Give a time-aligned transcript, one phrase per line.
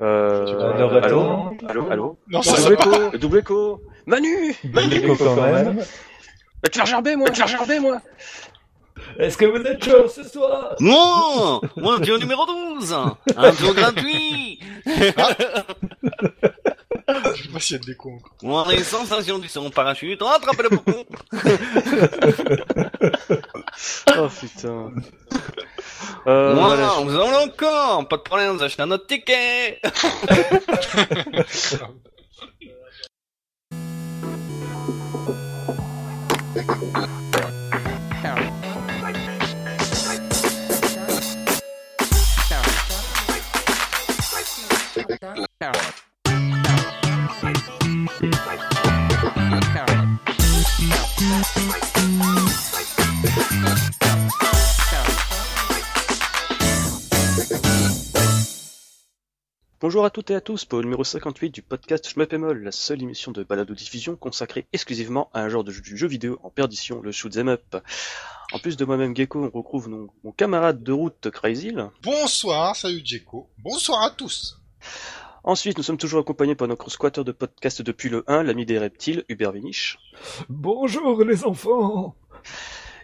[0.00, 1.56] Euh, allô.
[1.68, 3.06] Allô Allô Non, ça, Double ça va.
[3.08, 5.84] écho Double écho Manu quand même.
[6.72, 8.00] Tu vas gerber, moi Tu vas gerber, moi
[9.18, 10.76] Est-ce que vous êtes chaud ce soir?
[10.80, 12.92] Non Mon tour numéro 12
[13.36, 14.60] Un tour gratuit
[17.08, 18.18] Je sais pas s'il y a des cons.
[18.42, 21.04] On est sensation du son parachute, attrapez le bouton.
[24.16, 24.90] Oh putain.
[26.26, 28.08] Euh, Voilà, voilà, vous en avez encore.
[28.08, 29.80] Pas de problème, vous achetez un autre ticket
[59.80, 63.02] Bonjour à toutes et à tous pour le numéro 58 du podcast Schmeppemol, la seule
[63.02, 67.48] émission de balado-diffusion consacrée exclusivement à un genre de jeu, vidéo en perdition, le shoot'em
[67.48, 67.76] up.
[68.52, 71.90] En plus de moi-même Gecko, on retrouve mon, camarade de route Crazyl.
[72.02, 73.48] Bonsoir, salut Djeko.
[73.58, 74.58] Bonsoir à tous.
[75.48, 78.78] Ensuite, nous sommes toujours accompagnés par notre squatter de podcast depuis le 1, l'ami des
[78.78, 79.96] reptiles, Hubert Vinich.
[80.50, 82.14] Bonjour les enfants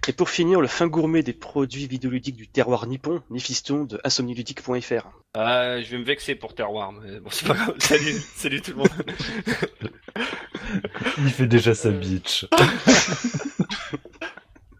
[0.09, 5.09] Et pour finir, le fin gourmet des produits vidéoludiques du terroir nippon, Niphiston de insomniludique.fr.
[5.39, 7.77] Euh, je vais me vexer pour Terroir, mais bon, c'est pas grave.
[7.79, 8.91] Salut, salut tout le monde.
[11.17, 12.45] Il fait déjà sa bitch.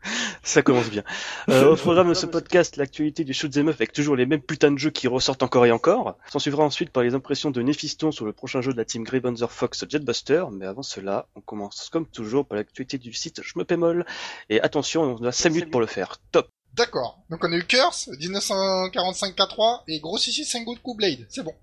[0.43, 1.03] Ça commence bien.
[1.49, 4.71] Euh, au programme de ce podcast, l'actualité du shoot'em up avec toujours les mêmes putains
[4.71, 6.17] de jeux qui ressortent encore et encore.
[6.31, 9.05] S'en suivra ensuite par les impressions de Néphiston sur le prochain jeu de la team
[9.05, 10.45] Greybanzer Fox Jetbuster.
[10.53, 14.05] Mais avant cela, on commence comme toujours par l'actualité du site Schmeppemol.
[14.51, 16.17] Et attention, on a 5 minutes pour le faire.
[16.33, 17.23] Top D'accord.
[17.31, 20.01] Donc on a eu Curse, 1945 K3 et
[20.45, 20.99] Sengoku.
[21.29, 21.55] C'est bon.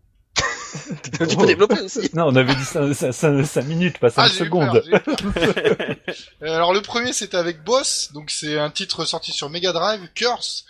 [1.30, 4.84] Tu peux développer aussi Non, on avait dit 5 minutes, pas 5 Ah, secondes.
[4.90, 5.96] peur, peur.
[6.44, 10.02] Euh, Alors le premier c'était avec Boss, donc c'est un titre sorti sur Mega Drive,
[10.16, 10.66] Curse.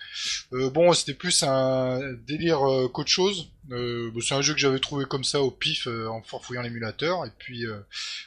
[0.54, 3.50] Euh, bon, c'était plus un délire euh, qu'autre chose.
[3.72, 6.62] Euh, bon, c'est un jeu que j'avais trouvé comme ça au pif euh, en farfouillant
[6.62, 7.26] l'émulateur.
[7.26, 7.78] Et puis, euh,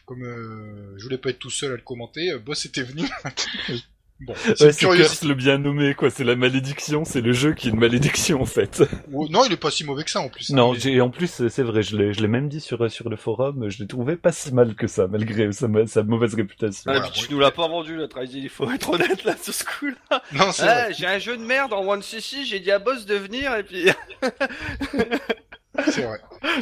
[0.06, 3.02] comme euh, je voulais pas être tout seul à le commenter, euh, Boss était venu.
[4.26, 4.96] bon, c'est Ouais.
[4.96, 6.10] Curse le bien nommé, quoi.
[6.10, 8.82] C'est la malédiction, c'est le jeu qui est une malédiction, en fait.
[9.10, 10.50] Non, il est pas si mauvais que ça en plus.
[10.50, 13.08] hein, Non, mais- en plus, c'est vrai, je l'ai, je l'ai même dit sur, sur
[13.08, 16.82] le forum, je l'ai trouvé pas si mal que ça, malgré sa, sa mauvaise réputation.
[16.86, 19.54] Ah, Voilà, puis tu nous l'as pas vendu, là, il faut être honnête, là, sur
[19.54, 20.22] ce coup-là.
[20.32, 20.94] Non, c'est Ah, vrai.
[20.96, 23.62] j'ai un jeu de merde en One CC, j'ai dit à Boss de venir, et
[23.62, 23.86] puis...
[25.90, 26.20] C'est vrai.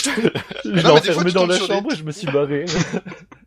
[0.65, 2.65] Je mais l'ai des fois, enfermé dans la des- chambre et je me suis barré.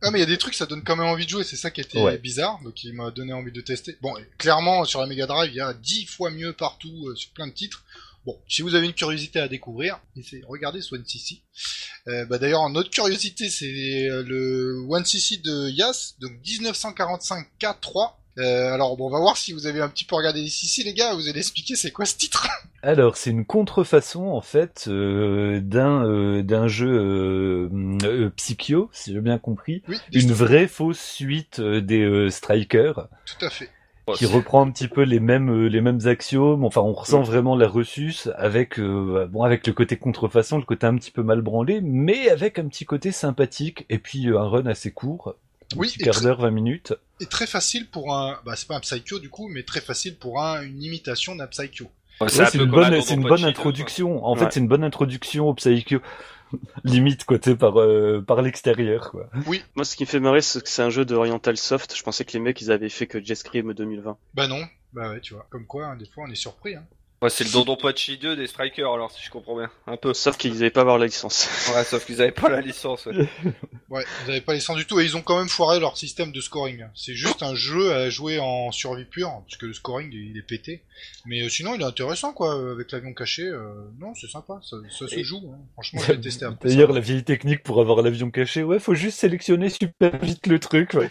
[0.02, 1.56] Ah mais il y a des trucs, ça donne quand même envie de jouer, c'est
[1.56, 2.20] ça qui était Ouais.
[2.20, 3.98] bizarre, donc il m'a donné envie de tester.
[4.04, 7.32] Bon, clairement, sur la Mega Drive, il y a 10 fois mieux partout euh, sur
[7.32, 7.84] plein de titres.
[8.24, 11.42] Bon, si vous avez une curiosité à découvrir, essayez, regardez Swan CC.
[12.08, 18.12] Euh, bah d'ailleurs, notre curiosité, c'est euh, le One CC de Yas, donc 1945 K3.
[18.38, 20.94] Euh, alors bon, on va voir si vous avez un petit peu regardé CC, les
[20.94, 22.48] gars, vous allez expliquer c'est quoi ce titre.
[22.84, 27.70] Alors, c'est une contrefaçon en fait euh, d'un euh, d'un jeu euh,
[28.04, 33.08] euh, Psycho, si j'ai bien compris, Oui, une vraie fausse suite euh, des euh, Strikers
[33.26, 33.70] tout à fait.
[34.14, 36.64] qui reprend un petit peu les mêmes les mêmes axiomes.
[36.64, 40.86] Enfin, on ressent vraiment la ressus avec euh, bon avec le côté contrefaçon, le côté
[40.86, 44.48] un petit peu mal branlé, mais avec un petit côté sympathique et puis euh, un
[44.48, 45.36] run assez court,
[45.74, 46.94] un Oui, petit et quart d'heure, 20 minutes.
[47.22, 50.18] Et très facile pour un, bah c'est pas un Psycho du coup, mais très facile
[50.18, 51.90] pour un, une imitation d'un Psycho.
[52.22, 54.26] Ouais, c'est une bonne, c'est une bonne introduction.
[54.26, 54.40] En Ouais.
[54.40, 56.00] fait, c'est une bonne introduction au Psycho.
[56.84, 59.30] Limite, sais, par, euh, par l'extérieur, quoi.
[59.76, 61.96] Moi, ce qui me fait marrer, c'est que c'est un jeu d'Oriental Soft.
[61.98, 64.18] Je pensais que les mecs, ils avaient fait que Jet Scream 2020.
[64.34, 64.62] Bah non,
[64.94, 66.76] bah ouais, tu vois, comme quoi, hein, des fois on est surpris.
[66.76, 66.86] Hein.
[67.22, 69.70] Ouais, c'est le Dondon Pachi 2 des Strikers, alors, si je comprends bien.
[69.88, 70.14] Un peu.
[70.14, 71.50] Sauf qu'ils avaient pas avoir la licence.
[71.74, 73.28] Ouais, sauf qu'ils avaient pas la licence, ouais.
[73.90, 75.96] Ouais, vous avez pas les sens du tout, et ils ont quand même foiré leur
[75.96, 76.86] système de scoring.
[76.96, 80.82] C'est juste un jeu à jouer en survie pure, puisque le scoring il est pété.
[81.26, 84.60] Mais euh, sinon il est intéressant quoi, euh, avec l'avion caché, euh, non c'est sympa,
[84.64, 85.52] ça, ça se joue.
[85.54, 85.60] Hein.
[85.74, 86.68] Franchement je vais tester après.
[86.68, 90.60] D'ailleurs, la vieille technique pour avoir l'avion caché, ouais, faut juste sélectionner super vite le
[90.60, 91.08] truc, ouais,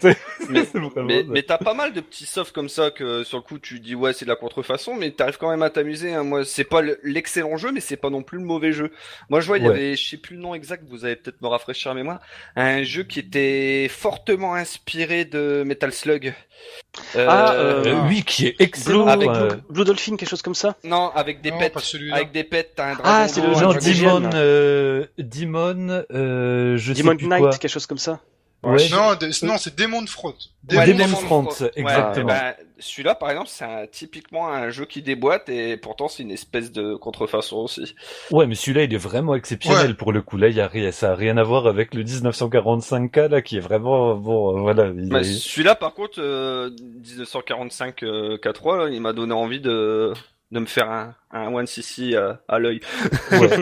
[0.49, 3.79] Mais, mais t'as pas mal de petits softs comme ça que sur le coup tu
[3.79, 6.23] dis ouais c'est de la contrefaçon mais t'arrives quand même à t'amuser hein.
[6.23, 8.91] moi c'est pas le- l'excellent jeu mais c'est pas non plus le mauvais jeu
[9.29, 9.73] moi je vois il y Ouais.
[9.75, 12.19] avait je sais plus le nom exact vous allez peut-être me rafraîchir la mémoire
[12.55, 16.33] un jeu qui était fortement inspiré de Metal Slug
[17.15, 19.07] Euh, Ah, euh, Euh, oui, qui est excellent.
[19.07, 20.75] avec euh, Blue, Blue Dolphin, quelque chose comme ça?
[20.83, 21.73] Non avec des Non, pets
[22.13, 25.05] avec des pets t'as un dragon Ah, c'est le genre un genre dragon Demon, euh,
[25.17, 27.49] Demon, euh, je Demon sais plus Knight, quoi.
[27.57, 28.21] quelque chose comme ça
[28.65, 30.33] Ouais, Non, de- non, c'est Demon Front.
[30.71, 31.49] Ouais, Demon Demon's Front.
[31.51, 32.27] Front, exactement.
[32.27, 36.31] bah, Celui-là, par exemple, c'est un- typiquement un jeu qui déboîte et pourtant c'est une
[36.31, 37.95] espèce de contrefaçon aussi.
[38.31, 39.93] Ouais, mais celui-là, il est vraiment exceptionnel Ouais.
[39.93, 40.35] pour le coup.
[40.37, 43.57] Là, il y a rien, ça a rien à voir avec le 1945K là, qui
[43.57, 44.57] est vraiment bon.
[44.57, 44.87] euh, Voilà.
[44.95, 46.69] il Bah, est- Celui-là, par contre, euh,
[47.21, 50.13] 1945 euh, K3, là, il m'a donné envie de
[50.51, 52.79] de me faire un, un 1cc à, à l'œil.
[53.31, 53.39] Ouais.
[53.41, 53.57] ouais,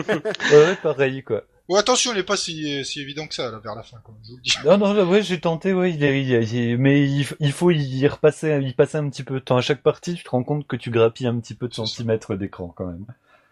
[0.52, 1.42] ouais, pareil quoi.
[1.68, 4.12] Ouais, attention, il est pas si, si évident que ça, là, vers la fin, quand
[4.12, 4.52] même, je vous le dis.
[4.66, 7.70] Non, non, ouais, j'ai tenté, ouais, il est, il est- il est- mais il, faut
[7.70, 9.56] y repasser, y passer un petit peu de temps.
[9.56, 12.34] À chaque partie, tu te rends compte que tu grappilles un petit peu de centimètres
[12.36, 13.06] d'écran quand même.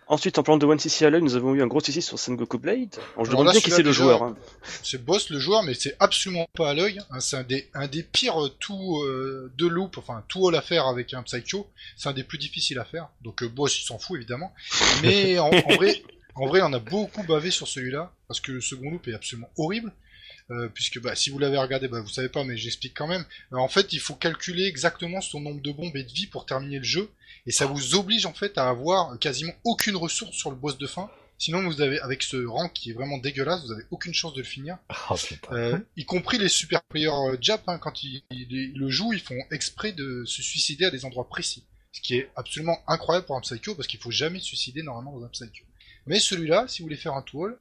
[0.08, 2.18] Ensuite, en parlant de One CC à l'œil, nous avons eu un gros CC sur
[2.18, 2.96] Sengoku Blade.
[3.14, 4.22] Alors, je demande bien qui c'est le déjà- joueur.
[4.24, 4.36] hein.
[4.82, 6.98] C'est boss le joueur, mais c'est absolument pas à l'œil.
[7.12, 7.20] hein.
[7.20, 10.60] C'est un des, un des pires euh, tout euh, de loop, enfin tout all à
[10.60, 11.66] faire avec un Psycho.
[11.96, 13.08] C'est un des plus difficiles à faire.
[13.22, 14.52] Donc euh, boss, il s'en fout évidemment.
[15.02, 16.02] Mais en, en vrai,
[16.34, 19.50] en vrai, on a beaucoup bavé sur celui-là parce que le second loop est absolument
[19.56, 19.92] horrible.
[20.50, 23.24] Euh, puisque bah, si vous l'avez regardé, bah, vous savez pas, mais j'explique quand même.
[23.52, 26.46] Euh, en fait, il faut calculer exactement son nombre de bombes et de vie pour
[26.46, 27.10] terminer le jeu,
[27.46, 30.86] et ça vous oblige en fait à avoir quasiment aucune ressource sur le boss de
[30.86, 31.08] fin.
[31.38, 34.38] Sinon, vous avez avec ce rang qui est vraiment dégueulasse, vous avez aucune chance de
[34.40, 34.76] le finir.
[35.10, 35.16] Oh.
[35.52, 39.12] Euh, y compris les super players euh, Jap, hein, quand ils, ils- ils le jouent,
[39.12, 41.64] ils font exprès de se suicider à des endroits précis.
[41.92, 45.18] Ce qui est absolument incroyable pour un Psycho, parce qu'il faut jamais se suicider normalement
[45.18, 45.64] dans un Psycho.
[46.06, 47.58] Mais celui-là, si vous voulez faire un tool,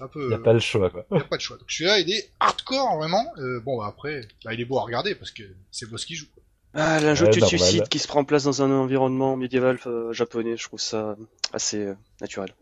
[0.00, 1.04] un peu, Y a pas le choix quoi.
[1.12, 1.58] y a pas de choix.
[1.58, 3.24] Donc celui-là, il est hardcore vraiment.
[3.38, 6.04] Euh, bon, bah, après, bah, il est beau à regarder parce que c'est le boss
[6.04, 6.26] qui joue.
[6.32, 6.42] quoi.
[6.72, 9.78] Ah, là, un jeu Ouais, suicide qui se prend en place dans un environnement médiéval
[9.86, 11.16] euh, japonais, je trouve ça
[11.52, 12.54] assez euh, naturel.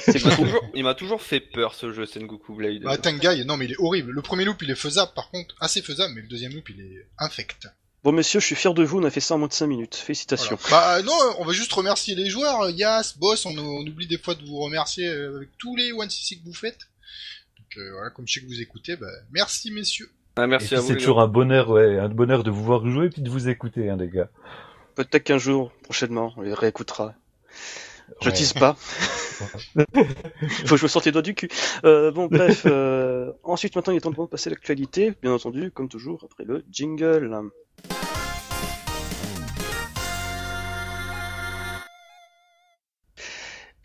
[0.00, 0.44] C'est Il m'a beaucoup.
[0.46, 2.82] toujours, il m'a toujours fait peur ce jeu Sengoku Blade.
[2.82, 4.12] Bah, Tengai, non mais il est horrible.
[4.12, 6.80] Le premier loop, il est faisable, par contre, assez faisable, mais le deuxième loop, il
[6.80, 7.68] est infect.
[8.04, 9.66] Bon, messieurs, je suis fier de vous, on a fait ça en moins de 5
[9.66, 9.94] minutes.
[9.94, 10.58] Félicitations.
[10.68, 10.98] Voilà.
[10.98, 12.68] Bah non, on va juste remercier les joueurs.
[12.68, 16.40] Yas, Boss, on, on oublie des fois de vous remercier euh, avec tous les 1cc
[16.40, 16.80] que vous faites.
[17.56, 20.10] Donc euh, voilà, comme je sais que vous écoutez, bah, merci messieurs.
[20.36, 20.88] Ah, merci puis à vous.
[20.88, 23.48] c'est toujours un bonheur, ouais, un bonheur de vous voir jouer et puis de vous
[23.48, 24.28] écouter, hein, les gars.
[24.96, 27.14] Peut-être qu'un jour, prochainement, on les réécoutera.
[28.20, 28.34] Je Ouais.
[28.34, 28.74] tease pas.
[28.78, 31.48] Faut que je me sorte les doigts du cul.
[31.84, 32.62] Euh, bon, bref.
[32.66, 35.14] euh, ensuite, maintenant, il est temps de passer à l'actualité.
[35.22, 37.50] Bien entendu, comme toujours, après le jingle.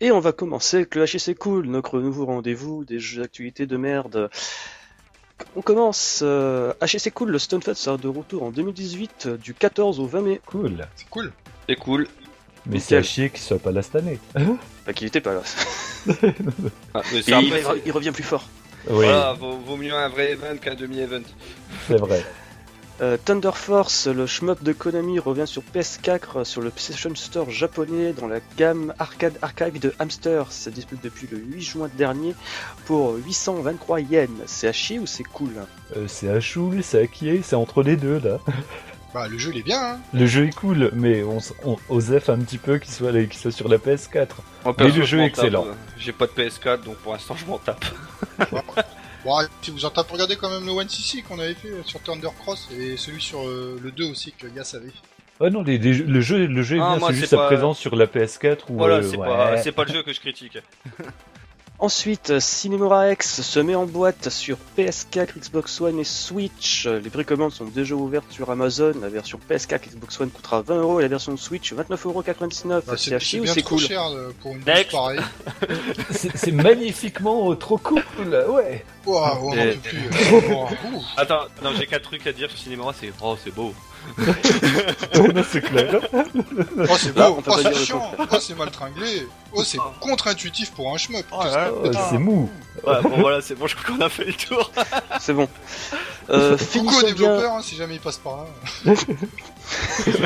[0.00, 3.76] Et on va commencer avec le HC Cool, notre nouveau rendez-vous des jeux d'actualité de
[3.76, 4.30] merde.
[5.56, 6.20] On commence.
[6.22, 10.20] Euh, HC Cool, le Stunfest sera de retour en 2018, euh, du 14 au 20
[10.22, 10.40] mai.
[10.46, 10.86] Cool.
[10.96, 11.32] C'est cool.
[11.68, 12.08] C'est cool.
[12.70, 14.18] Mais c'est à chier qu'il soit pas là cette année.
[14.86, 15.42] Bah, qu'il était pas là.
[16.94, 17.32] Ah, mais Et c'est
[17.84, 18.48] il, revient plus fort.
[18.88, 21.22] Oui, Voilà, vaut, vaut mieux un vrai event qu'un demi-event.
[21.86, 22.24] c'est vrai.
[23.02, 28.12] Euh, Thunder Force, le shmup de Konami, revient sur PS4 sur le PlayStation Store japonais
[28.12, 30.52] dans la gamme Arcade Archive de Hamster.
[30.52, 32.34] Ça disponible depuis le 8 juin dernier
[32.84, 34.28] pour 823 yens.
[34.44, 35.50] C'est à chier ou c'est cool
[35.96, 38.38] Euh, c'est à Choul, c'est à Kiei, c'est entre les deux là.
[39.12, 39.80] Bah le jeu il est bien.
[39.94, 39.98] Hein.
[40.12, 43.32] Le jeu est cool, mais on, s- on osef un petit peu qu'il soit, qu'il
[43.34, 44.28] soit sur la PS4.
[44.64, 45.66] Moi, Mais le je jeu est excellent.
[45.66, 47.84] euh, J'ai pas de PS4, donc pour l'instant, je m'en tape.
[49.22, 52.00] Bon, si vous en tapez, regardez quand même le 1cc qu'on avait fait euh, sur
[52.00, 54.94] Thunder Cross et celui sur euh, le 2 aussi que Yas avait fait.
[55.40, 57.78] Oh non, les- le jeu, le jeu est Ah, bien, c'est juste sa pas- présence
[57.78, 59.26] sur la PS4 ou Voilà, euh, c'est ouais.
[59.26, 60.56] pas, c'est pas le jeu que je critique.
[61.82, 66.84] Ensuite, euh, Cinemora X se met en boîte sur PS4, Xbox One et Switch.
[66.86, 68.92] Euh, Les précommandes sont déjà ouvertes sur Amazon.
[69.00, 72.82] La version PS4, Xbox One coûtera 20 euros et la version Switch 29,99€.
[72.86, 75.20] Bah, c'est à ou c'est cool cher euh, pour une pareille.
[76.34, 78.02] C'est magnifiquement euh, trop cool,
[78.50, 78.84] ouais.
[79.06, 79.98] On Et- peut plus.
[80.34, 81.02] euh, bon, ouh.
[81.16, 83.72] Attends, non, j'ai quatre trucs à dire sur Cinéma, c'est oh, c'est beau.
[84.18, 86.00] non, c'est clair.
[86.14, 89.26] Oh c'est beau, on peut oh pas c'est dire le chiant, oh c'est mal tringlé,
[89.52, 91.24] oh c'est contre-intuitif pour un shmup.
[91.32, 91.42] Oh
[92.10, 92.48] c'est mou.
[92.86, 94.70] Ouais, bon voilà, c'est bon, je crois qu'on a fait le tour.
[95.20, 95.48] C'est bon.
[96.30, 98.46] Euh, Coucou aux développeurs hein, si jamais ils passent par
[98.84, 98.94] là.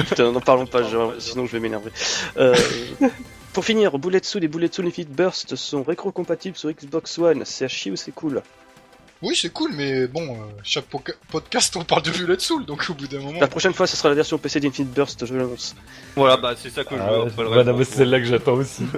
[0.08, 1.90] Putain, n'en parlons pas, je- sinon je vais m'énerver.
[2.36, 2.54] Euh,
[3.52, 7.42] pour finir, Bulletsu et Bulletsu Infinite Burst sont rétro-compatibles sur Xbox One.
[7.44, 8.42] C'est à chier ou c'est cool?
[9.24, 10.84] Oui c'est cool mais bon, euh, chaque
[11.30, 13.40] podcast on parle de Bullet Soul donc au bout d'un moment...
[13.40, 15.74] La prochaine fois, ce sera la version PC d'Infinite Burst, je l'annonce.
[16.14, 17.24] Voilà, bah c'est ça que je Ah, veux.
[17.24, 18.82] le voilà, on c'est celle-là que j'attends aussi.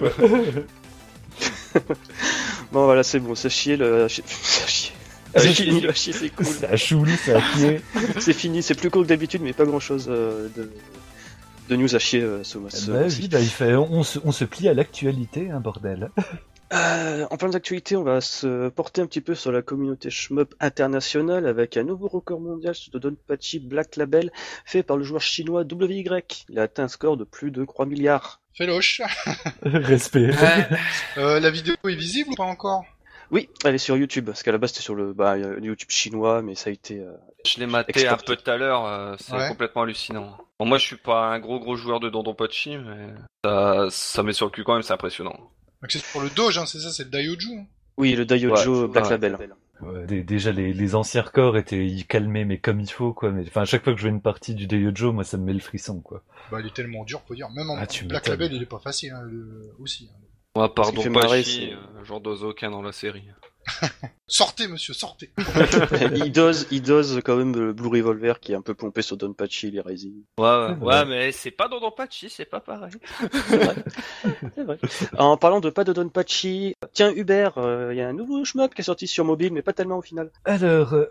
[2.72, 4.08] Bon, voilà, c'est bon, c'est chier le.
[4.08, 4.22] C'est
[4.68, 4.92] chier.
[5.34, 6.46] Ah, C'est chier, fini, c'est- le chier, c'est cool.
[6.46, 7.80] C'est à Choul, c'est à Kiei.
[8.20, 10.50] C'est fini, c'est plus court que d'habitude, mais pas grand chose de,
[11.68, 12.70] de news à chier euh, ce mois.
[12.88, 16.10] Bah oui, bah, il fait, on, se, on se plie à l'actualité, hein, bordel.
[16.72, 20.54] Euh, en plein d'actualité, on va se porter un petit peu sur la communauté shmup
[20.58, 24.32] internationale avec un nouveau record mondial sur le Donpachi Black Label
[24.64, 26.08] fait par le joueur chinois WY.
[26.48, 28.40] Il a atteint un score de plus de 3 milliards.
[28.54, 29.02] Féloche.
[29.62, 30.30] Respect.
[31.18, 32.84] Euh, la vidéo est visible ou pas encore?
[33.30, 36.42] Oui, elle est sur YouTube, parce qu'à la base c'était sur le bah, YouTube chinois,
[36.42, 37.00] mais ça a été.
[37.00, 37.12] Euh,
[37.44, 40.36] je l'ai maté un peu tout à l'heure, euh, c'est complètement hallucinant.
[40.60, 43.08] Bon, moi je suis pas un gros gros joueur de Pachi, mais
[43.44, 45.50] ça, ça met sur le cul quand même, c'est impressionnant.
[45.88, 47.66] C'est pour le Doge, hein, c'est ça, c'est le Daioju hein.
[47.96, 49.36] Oui, le Daioju Black Label.
[50.08, 53.64] déjà les, les anciens records étaient calmés mais comme il faut quoi mais enfin à
[53.64, 56.00] chaque fois que je vois une partie du Daiojo moi ça me met le frisson
[56.00, 56.22] quoi.
[56.50, 58.78] Bah il est tellement dur faut dire même en ah, Black Label il est pas
[58.78, 59.26] facile hein,
[59.78, 60.10] aussi.
[60.12, 60.26] Hein.
[60.56, 63.24] Moi, pardon, pas chier, euh, j'en dose aucun dans la série.
[64.26, 65.30] sortez, monsieur, sortez.
[66.14, 69.16] il dose, il dose quand même le Blue Revolver qui est un peu pompé sur
[69.16, 70.22] Don Pachi, les résines.
[70.38, 72.92] Ouais, ouais, mais c'est pas dans Don Pachi, c'est pas pareil.
[74.54, 74.78] c'est vrai.
[75.18, 78.44] En parlant de pas de Don Pachi, tiens Hubert, il euh, y a un nouveau
[78.44, 80.30] shmup qui est sorti sur mobile, mais pas tellement au final.
[80.44, 81.08] Alors, euh,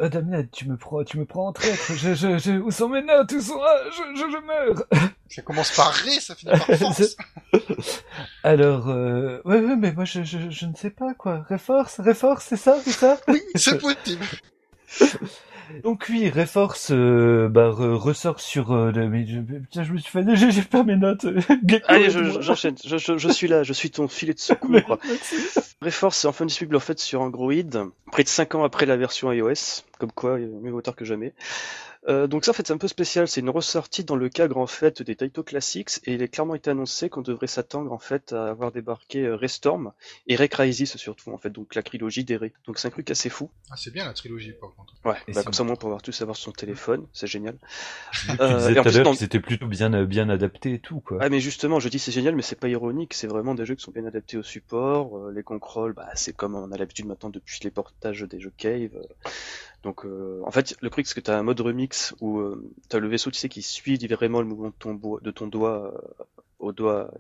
[0.52, 1.94] tu me prends, tu me prends en traître.
[1.94, 3.32] Je, je, je, où sont mes notes?
[3.32, 4.86] Où sont ah, je, je, je meurs.
[5.30, 7.18] Ça commence par ré, ça finit par force.
[8.44, 11.46] Alors, euh, ouais, ouais, mais moi je, je, je ne sais pas quoi.
[11.50, 13.20] Reforce, Reforce, c'est ça, c'est ça?
[13.28, 14.26] Oui, c'est possible.
[15.84, 18.72] Donc oui, Reforce euh, bah, ressort sur.
[18.72, 19.40] Euh, mais je,
[19.82, 21.26] je me suis fait, j'ai pas mes notes.
[21.88, 22.76] Allez, j'enchaîne.
[22.86, 25.00] Je, je, je, suis là, je suis ton filet de secours.
[25.82, 27.52] Reforce est enfin disponible en fait sur Android,
[28.12, 31.34] près de 5 ans après la version iOS, comme quoi, mieux vaut tard que jamais.
[32.08, 33.28] Euh, donc ça, en fait, c'est un peu spécial.
[33.28, 36.54] C'est une ressortie dans le cadre en fait des Taito Classics et il est clairement
[36.54, 39.92] été annoncé qu'on devrait s'attendre en fait à avoir débarqué euh, Restorm
[40.28, 41.50] et Recrisis surtout en fait.
[41.50, 42.54] Donc la trilogie des Ré.
[42.68, 43.50] Donc c'est un truc assez fou.
[43.72, 44.94] Ah, c'est bien la trilogie par contre.
[45.04, 45.16] Ouais.
[45.34, 47.58] Bah, comme ça, moi, pour avoir tout savoir sur son téléphone, c'est génial.
[48.12, 51.18] tu euh, disais tout à l'heure qu'ils étaient plutôt bien bien adaptés et tout quoi.
[51.22, 53.16] Ah mais justement, je dis c'est génial, mais c'est pas ironique.
[53.16, 55.32] C'est vraiment des jeux qui sont bien adaptés au support.
[55.32, 58.92] les contrôles, bah c'est comme on a l'habitude maintenant depuis les portages des jeux Cave.
[59.86, 62.72] Donc euh, en fait, le truc c'est que tu as un mode remix où euh,
[62.90, 65.46] tu as le vaisseau tu sais qui suit vraiment le mouvement de ton, de ton
[65.46, 66.24] doigt euh,
[66.58, 67.12] au doigt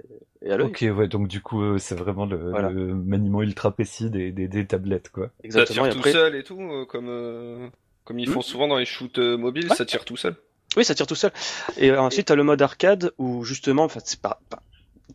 [0.42, 0.70] et à l'œil.
[0.70, 5.30] Ok, ouais, donc du coup c'est vraiment le, maniement ultra précis des, des, tablettes quoi.
[5.44, 5.86] Exactement.
[5.86, 7.70] Ça tire tout seul et tout, comme
[8.04, 8.44] comme ils font hmm.
[8.44, 10.36] souvent dans les shoots mobiles, ça tire tout seul.
[10.76, 11.32] Oui, ça tire tout seul.
[11.78, 14.42] Et ensuite, tu as le mode arcade où justement, en fait, c'est pas,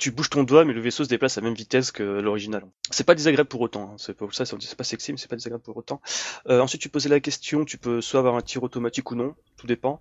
[0.00, 2.64] tu bouges ton doigt, mais le vaisseau se déplace à la même vitesse que l'original.
[2.90, 3.92] C'est pas désagréable pour autant.
[3.92, 3.96] Hein.
[3.98, 4.16] C'est
[4.76, 6.00] pas sexy, mais c'est pas désagréable pour autant.
[6.48, 9.34] Euh, ensuite, tu posais la question, tu peux soit avoir un tir automatique ou non,
[9.56, 10.00] tout dépend.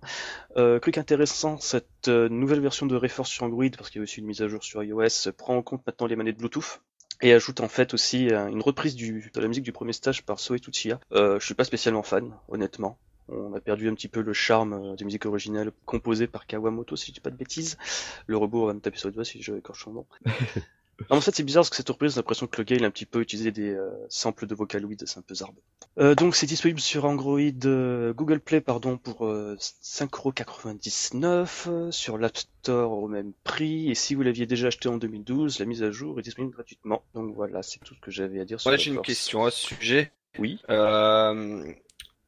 [0.56, 4.04] Euh, truc intéressant, cette euh, nouvelle version de Reforce sur Android, parce qu'il y a
[4.04, 6.80] aussi une mise à jour sur iOS, prend en compte maintenant les manettes Bluetooth
[7.22, 10.38] et ajoute en fait aussi euh, une reprise de la musique du premier stage par
[10.38, 11.00] Soe Tuchiya.
[11.12, 12.98] Euh, je suis pas spécialement fan, honnêtement.
[13.30, 16.96] On a perdu un petit peu le charme euh, des musiques originales composées par Kawamoto,
[16.96, 17.78] si je dis pas de bêtises.
[18.26, 20.06] Le robot va me taper sur le doigt si je écorche son nom.
[21.10, 22.88] en fait, c'est bizarre parce que cette reprise, j'ai l'impression que le gars, il a
[22.88, 25.56] un petit peu utilisé des euh, samples de Vocaloid, c'est un peu zarbe.
[25.98, 33.08] Euh, donc, c'est disponible sur Android, Google Play, pardon, pour 5,99€, sur l'App Store au
[33.08, 36.22] même prix, et si vous l'aviez déjà acheté en 2012, la mise à jour est
[36.22, 37.02] disponible gratuitement.
[37.14, 39.50] Donc voilà, c'est tout ce que j'avais à dire sur Ouais, j'ai une question à
[39.50, 40.12] ce sujet.
[40.38, 40.60] Oui.
[40.70, 41.64] Euh,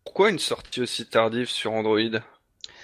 [0.05, 2.21] pourquoi une sortie aussi tardive sur Android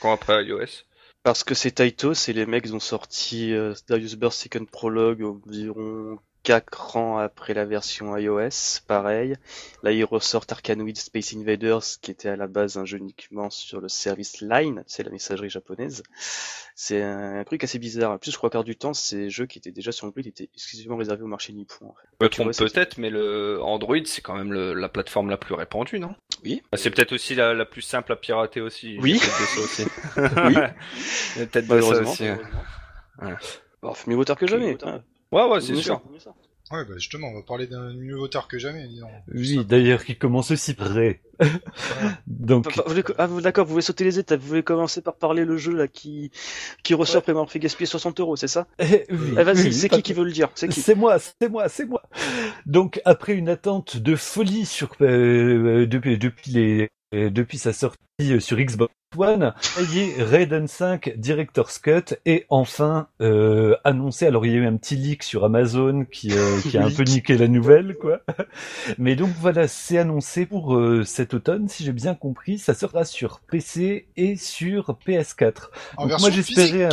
[0.01, 0.85] quand après iOS?
[1.23, 5.23] Parce que c'est Taito, c'est les mecs qui ont sorti euh, Darius Burst Second Prologue
[5.23, 9.35] environ 4 ans après la version iOS, pareil.
[9.83, 13.83] Là, ils ressortent Arkanoid Space Invaders, qui était à la base un jeu uniquement sur
[13.83, 16.03] le service Line, c'est la messagerie japonaise.
[16.75, 18.13] C'est un truc assez bizarre.
[18.13, 20.49] En plus, je crois qu'à du temps, ces jeux qui étaient déjà sur Android étaient
[20.55, 21.93] exclusivement réservés au marché nippon.
[22.19, 22.39] En fait.
[22.57, 26.15] peut-être, mais le Android, c'est quand même la plateforme la plus répandue, non?
[26.45, 26.63] Oui.
[26.73, 28.97] Bah, c'est peut-être aussi la, plus simple à pirater aussi.
[29.03, 29.21] Oui.
[30.17, 30.55] oui.
[31.37, 32.25] peut-être ça aussi.
[32.25, 33.35] Ouais.
[33.83, 34.79] Bon, mieux vaut que jamais.
[35.33, 36.01] Ouais, ouais, c'est sûr.
[36.71, 38.87] Ouais, bah justement, on va parler d'un mieux auteur que jamais.
[38.89, 39.09] Disons.
[39.33, 41.23] Oui, d'ailleurs, qui commence aussi près.
[42.27, 42.67] Donc.
[43.17, 44.41] Ah, vous, d'accord, vous voulez sauter les étapes.
[44.41, 46.31] Vous voulez commencer par parler le jeu là qui
[46.83, 49.89] qui ressort après m'avoir fait gaspiller 60 euros, c'est ça eh, oui, eh, Vas-y, c'est
[49.89, 52.03] qui qui veut le dire C'est qui C'est moi, c'est moi, c'est moi.
[52.67, 57.73] Donc après une attente de folie sur euh, euh depuis depuis les euh, depuis sa
[57.73, 59.55] sortie sur Xbox One,
[60.19, 64.27] Raiden 5 Director's Cut et enfin euh, annoncé.
[64.27, 66.91] Alors il y a eu un petit leak sur Amazon qui, euh, qui a un
[66.91, 68.21] peu niqué la nouvelle, quoi.
[68.99, 72.59] Mais donc voilà, c'est annoncé pour euh, cet automne, si j'ai bien compris.
[72.59, 75.71] Ça sera sur PC et sur PS4.
[75.99, 76.91] donc moi j'espérais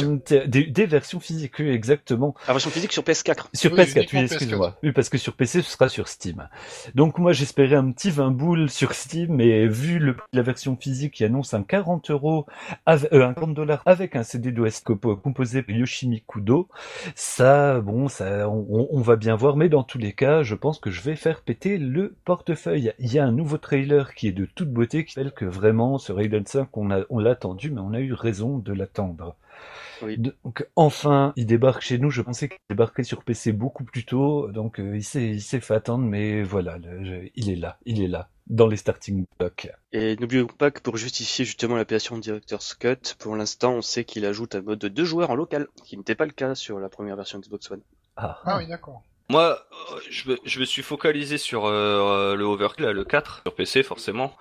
[0.48, 2.34] des, des, versions physiques, exactement.
[2.48, 3.48] La version physique sur PS4.
[3.53, 4.77] Sur PS4, oui, excusez-moi.
[4.84, 6.48] Oui, parce que sur PC ce sera sur Steam.
[6.93, 11.15] Donc moi j'espérais un petit 20 boules sur Steam, mais vu le, la version physique
[11.15, 12.45] qui annonce un 40 euros,
[12.85, 16.67] avec, euh, un 40 dollars avec un CD d'OS composé par Yoshimi Kudo.
[17.15, 20.89] Ça, bon, ça, on, va bien voir, mais dans tous les cas, je pense que
[20.89, 22.93] je vais faire péter le portefeuille.
[23.00, 25.97] Il y a un nouveau trailer qui est de toute beauté, qui fait que vraiment,
[25.97, 29.35] ce Raiden 5, on, a, on l'a attendu, mais on a eu raison de l'attendre.
[30.01, 30.17] Oui.
[30.17, 32.09] Donc enfin, il débarque chez nous.
[32.12, 36.03] Je pensais qu'il débarquerait sur PC beaucoup plus tôt, donc euh, il s'est fait attendre,
[36.05, 39.69] mais voilà, le- je- il est là, il est là, dans les starting blocks.
[39.93, 44.03] Et n'oublions pas que pour justifier justement l'appellation de Director's Cut, pour l'instant, on sait
[44.03, 46.79] qu'il ajoute un mode de deux joueurs en local, qui n'était pas le cas sur
[46.79, 47.81] la première version Xbox One.
[48.17, 49.01] Ah, Ah oui, d'accord.
[49.29, 53.55] Moi, euh, je me, je me suis focalisé sur euh, le Overkill, le 4, sur
[53.55, 54.33] PC forcément.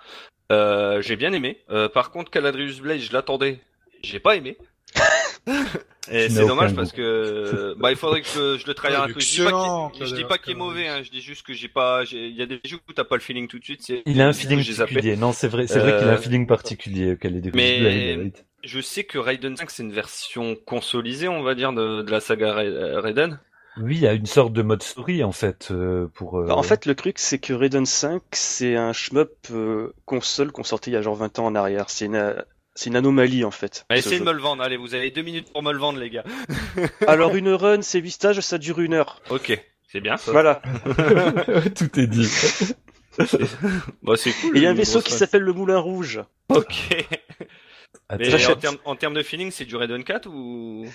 [0.53, 1.63] Euh, j'ai bien aimé.
[1.71, 3.61] Euh, par contre, Caladrius Blade, je l'attendais.
[4.03, 4.59] J'ai pas aimé.
[6.11, 9.21] Et c'est dommage parce que bah il faudrait que je, je le travaille un peu.
[9.21, 11.03] Je dis pas qu'il- je dis Claude pas qu'il est mauvais, hein.
[11.03, 12.03] je dis juste que j'ai pas.
[12.13, 13.91] Il y a des jeux où t'as pas le feeling tout de suite.
[14.05, 15.17] il a un feeling particulier.
[15.17, 17.17] Non, c'est vrai, c'est vrai qu'il a un Euh, feeling particulier.
[17.19, 18.33] Qu'elle est mais-
[18.63, 22.21] Je sais que Raiden 5 c'est une version consolisée, on va dire, de, de la
[22.21, 23.39] saga Ra- Raiden.
[23.79, 26.39] Oui, il y a une sorte de mode story en fait euh, pour.
[26.39, 30.53] euh, Bah, en fait, le truc, c'est que Raiden 5, c'est un shmup euh, console
[30.53, 31.91] qu'on sortait il y a genre 20 ans en arrière.
[31.91, 32.37] C'est une,
[32.75, 33.87] c'est une anomalie, en fait.
[33.89, 34.63] Allez, ce essayez de me le vendre.
[34.63, 36.25] Allez, vous avez deux minutes pour me le vendre, les gars.
[37.07, 39.21] Alors, une run, c'est 8 stages, ça dure une heure.
[39.31, 39.59] Ok,
[39.91, 40.33] c'est bien ça.
[40.33, 40.61] Voilà.
[41.77, 42.29] Tout est dit.
[44.03, 44.57] Bah, c'est cool.
[44.57, 46.21] Et il y a un vaisseau qui s'appelle le Moulin Rouge.
[46.49, 47.07] Ok.
[48.19, 48.29] Mais
[48.85, 50.87] en termes, de feeling, c'est du Raiden 4 ou?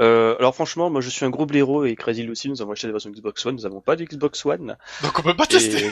[0.00, 2.88] Euh, alors franchement, moi je suis un gros blaireau et Crazy aussi, nous avons acheté
[2.88, 4.76] des versions Xbox One, nous avons pas de Xbox One.
[5.02, 5.48] Donc on peut pas Et...
[5.48, 5.88] tester.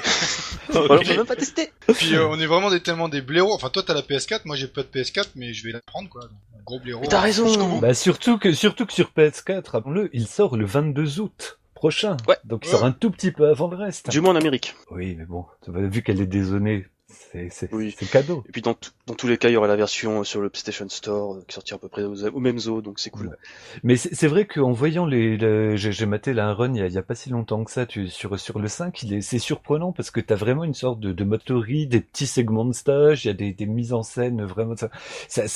[0.71, 1.73] voilà, on peut même pas tester.
[1.95, 3.53] Puis euh, on est vraiment des, tellement des blaireaux.
[3.55, 6.09] Enfin, toi t'as la PS4, moi j'ai pas de PS4, mais je vais la prendre
[6.09, 6.23] quoi.
[6.23, 6.31] Donc,
[6.65, 7.01] gros blaireau.
[7.03, 7.79] Mais t'as raison.
[7.79, 12.17] Bah surtout que surtout que sur PS4, rappelons-le, il sort le 22 août prochain.
[12.29, 12.37] Ouais.
[12.45, 12.73] Donc il Ouais.
[12.73, 14.11] sort un tout petit peu avant le reste.
[14.11, 14.75] Du moins en Amérique.
[14.91, 17.95] Oui, mais bon, vu qu'elle est dézonée, c'est Oui.
[17.99, 18.43] c'est cadeau.
[18.49, 18.77] Et puis dans,
[19.07, 21.55] dans tous les cas, il y aura la version sur le PlayStation Store euh, qui
[21.55, 23.29] sortira à peu près aux, aux mêmes eaux, donc c'est cool.
[23.29, 23.37] Ouais.
[23.83, 26.87] Mais c'est vrai qu'en voyant les, les- j'ai maté là un run il y, a,
[26.87, 29.21] il y a pas si longtemps que ça tu, sur sur le 5, il est
[29.21, 32.73] c'est surprenant parce que t'as vraiment une sorte de, de story, des petits segments de
[32.73, 34.91] stage, il y a des, des mises en scène vraiment ça.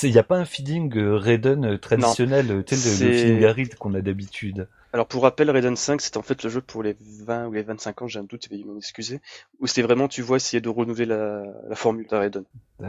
[0.03, 3.75] il y a pas un feeling euh, Raiden euh, traditionnel, euh, tel le, feeling aride
[3.75, 4.67] qu'on a d'habitude.
[4.97, 7.61] Alors pour rappel, Raiden 5, c'était en fait le jeu pour les 20 ou les
[7.61, 9.21] 25 ans, j'ai un doute, veuillez m'en excuser,
[9.59, 12.45] où c'était vraiment, tu vois, essayer de renouveler la, la formule de Raiden.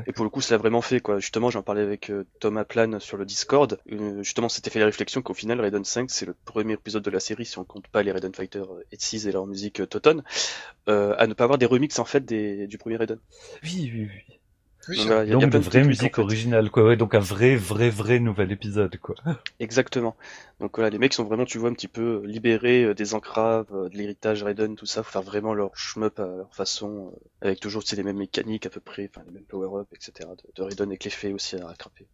[0.06, 1.18] Et pour le coup, ça l'a vraiment fait, quoi.
[1.18, 3.78] Justement, j'en parlais avec euh, Thomas Plan sur le Discord.
[3.92, 7.10] Euh, justement, c'était fait la réflexion qu'au final, Raiden 5, c'est le premier épisode de
[7.10, 9.80] la série, si on compte pas les Raiden Fighter euh, et 6 et leur musique
[9.80, 10.22] euh, Toton,
[10.88, 13.18] euh, à ne pas avoir des remixes, en fait, des, du premier Raiden.
[13.64, 14.37] Oui, oui, oui.
[14.94, 16.24] Voilà, il y a- il y a Donc plein de vraie musique en fait.
[16.24, 16.84] originale quoi.
[16.84, 19.14] Ouais, donc un vrai vrai vrai nouvel épisode quoi.
[19.60, 20.16] Exactement.
[20.60, 23.66] Donc voilà, les mecs sont vraiment, tu vois, un petit peu libérés euh, des encraves,
[23.74, 27.46] euh, de l'héritage Raiden, tout ça, faut faire vraiment leur shmup à leur façon, euh,
[27.48, 30.36] avec toujours, tu sais, les mêmes mécaniques à peu près, enfin, les mêmes power-up, etc.
[30.36, 32.06] De, de Raiden avec les faits aussi à rattraper.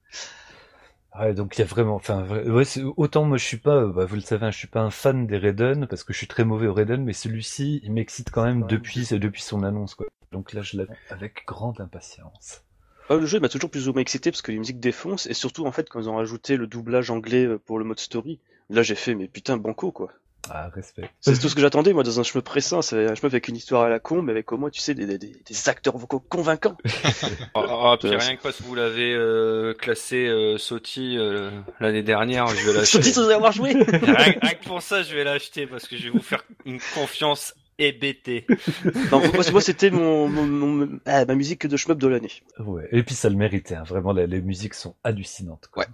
[1.18, 2.64] Ouais, donc il y a vraiment, enfin, ouais,
[2.96, 4.90] autant moi je suis pas, euh, bah, vous le savez, hein, je suis pas un
[4.90, 8.30] fan des Raiden parce que je suis très mauvais au Raiden, mais celui-ci, il m'excite
[8.30, 10.06] quand même depuis, depuis son annonce quoi.
[10.32, 12.64] Donc là, je l'attends avec grande impatience.
[13.08, 15.26] Ah, le jeu il m'a toujours plus ou moins excité parce que les musiques défoncent,
[15.26, 18.00] et surtout, en fait, quand ils ont rajouté le doublage anglais euh, pour le mode
[18.00, 20.10] story, là j'ai fait, mais putain, banco, quoi.
[20.50, 21.08] Ah, respect.
[21.20, 23.56] C'est tout ce que j'attendais, moi, dans un shmup récent, c'est un shmup avec une
[23.56, 26.76] histoire à la con, mais avec au moins, tu sais, des, des, acteurs vocaux convaincants.
[27.54, 31.50] Ah, ah, puis Euh, rien que parce que vous l'avez euh, classé euh, Soti euh,
[31.80, 33.02] l'année dernière, je vais l'acheter.
[33.02, 36.10] Sans avoir joué rien, rien que pour ça, je vais l'acheter parce que je vais
[36.10, 38.46] vous faire une confiance hébétée.
[39.10, 42.30] Non, moi, moi, c'était mon, mon, mon- ah, ma musique de shmup de l'année.
[42.58, 42.88] Ouais.
[42.92, 43.82] Et puis ça le méritait, hein.
[43.84, 45.68] vraiment, les musiques sont hallucinantes.
[45.72, 45.86] Quoi.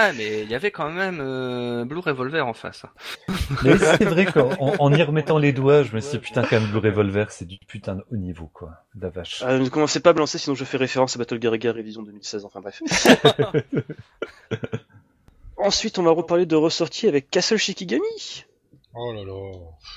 [0.00, 2.84] Ah, mais il y avait quand même euh, Blue Revolver en face.
[2.84, 2.90] hein.
[3.64, 6.42] Mais c'est vrai qu'en en, en y remettant les doigts, je me suis dit, putain,
[6.42, 8.74] quand même, Blue Revolver, c'est du putain de haut niveau, quoi.
[9.00, 9.42] La vache.
[9.44, 11.74] Euh, ne commencez pas à me lancer, sinon je fais référence à Battle Gear Gear
[11.74, 12.80] Révision 2016, enfin bref.
[15.56, 18.44] Ensuite, on va reparler de ressorties avec Castle Shikigami.
[18.94, 19.52] Oh là là.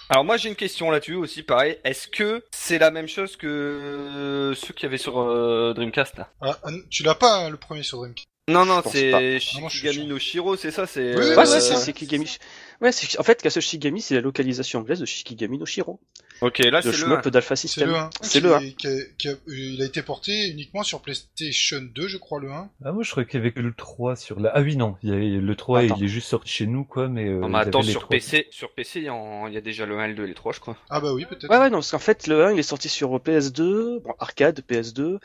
[0.09, 1.77] Alors moi j'ai une question là-dessus aussi, pareil.
[1.83, 6.17] Est-ce que c'est la même chose que euh, ceux qu'il y avait sur euh, Dreamcast
[6.17, 6.29] là?
[6.41, 10.17] Ah, ah, tu l'as pas hein, le premier sur Dreamcast Non, non, c'est Shikigami no
[10.17, 12.37] Shiro, c'est ça c'est, Oui, euh, Ouais, c'est Shikigami.
[12.81, 15.99] Ouais, c'est en fait Castle Shikigami, c'est la localisation anglaise de Shikigami no Shiro,
[16.41, 17.21] Ok, là le c'est le 1.
[17.21, 17.89] shmup d'Alpha C'est System.
[17.89, 18.09] le 1.
[18.21, 18.59] C'est le 1.
[18.71, 22.51] Qui a- qui a- il a été porté uniquement sur PlayStation 2, je crois, le
[22.51, 22.69] 1.
[22.83, 24.49] Ah, moi, je crois qu'il y avait que le 3 sur la...
[24.55, 25.95] Ah oui, non, il y a, le 3, Attends.
[25.99, 27.27] il est juste sorti chez nous, quoi, mais...
[27.29, 28.07] Euh, Non, mais attends, sur.
[28.07, 30.27] PC, sur PC, il y, en- il y a déjà le 1, le 2 et
[30.27, 30.75] le 3, je crois.
[30.89, 31.47] Ah bah oui, peut-être.
[31.51, 34.61] Ouais, ouais, non, parce qu'en fait, le 1, il est sorti sur PS2, bon, arcade,
[34.67, 35.19] PS2,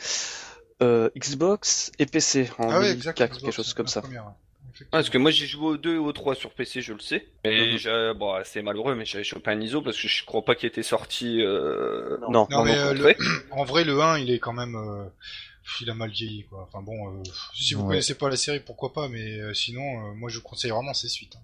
[0.82, 3.16] euh, Xbox et PC en Ah ouais, 2004, exact.
[3.18, 4.02] quelque Xbox, chose comme ça.
[4.02, 4.32] première, ouais.
[4.74, 4.88] Effectivement.
[4.92, 7.00] Ah, parce que moi j'ai joué au 2 et au 3 sur PC, je le
[7.00, 7.26] sais.
[7.44, 7.78] Mais Mhm.
[7.78, 10.68] j'ai- bon, c'est malheureux, mais j'avais chopé un ISO parce que je crois pas qu'il
[10.68, 11.40] était sorti.
[11.42, 12.18] Euh...
[12.20, 13.16] Non, Non, mais non, euh, le-
[13.52, 14.74] en vrai, le 1, il est quand même...
[14.76, 15.06] euh,
[15.80, 16.62] Il a mal vieilli, quoi.
[16.68, 17.22] Enfin bon, euh,
[17.54, 17.88] si vous Ouais.
[17.94, 21.08] connaissez pas la série, pourquoi pas, mais euh, sinon, euh, moi je conseille vraiment ses
[21.08, 21.34] suites.
[21.36, 21.42] hein.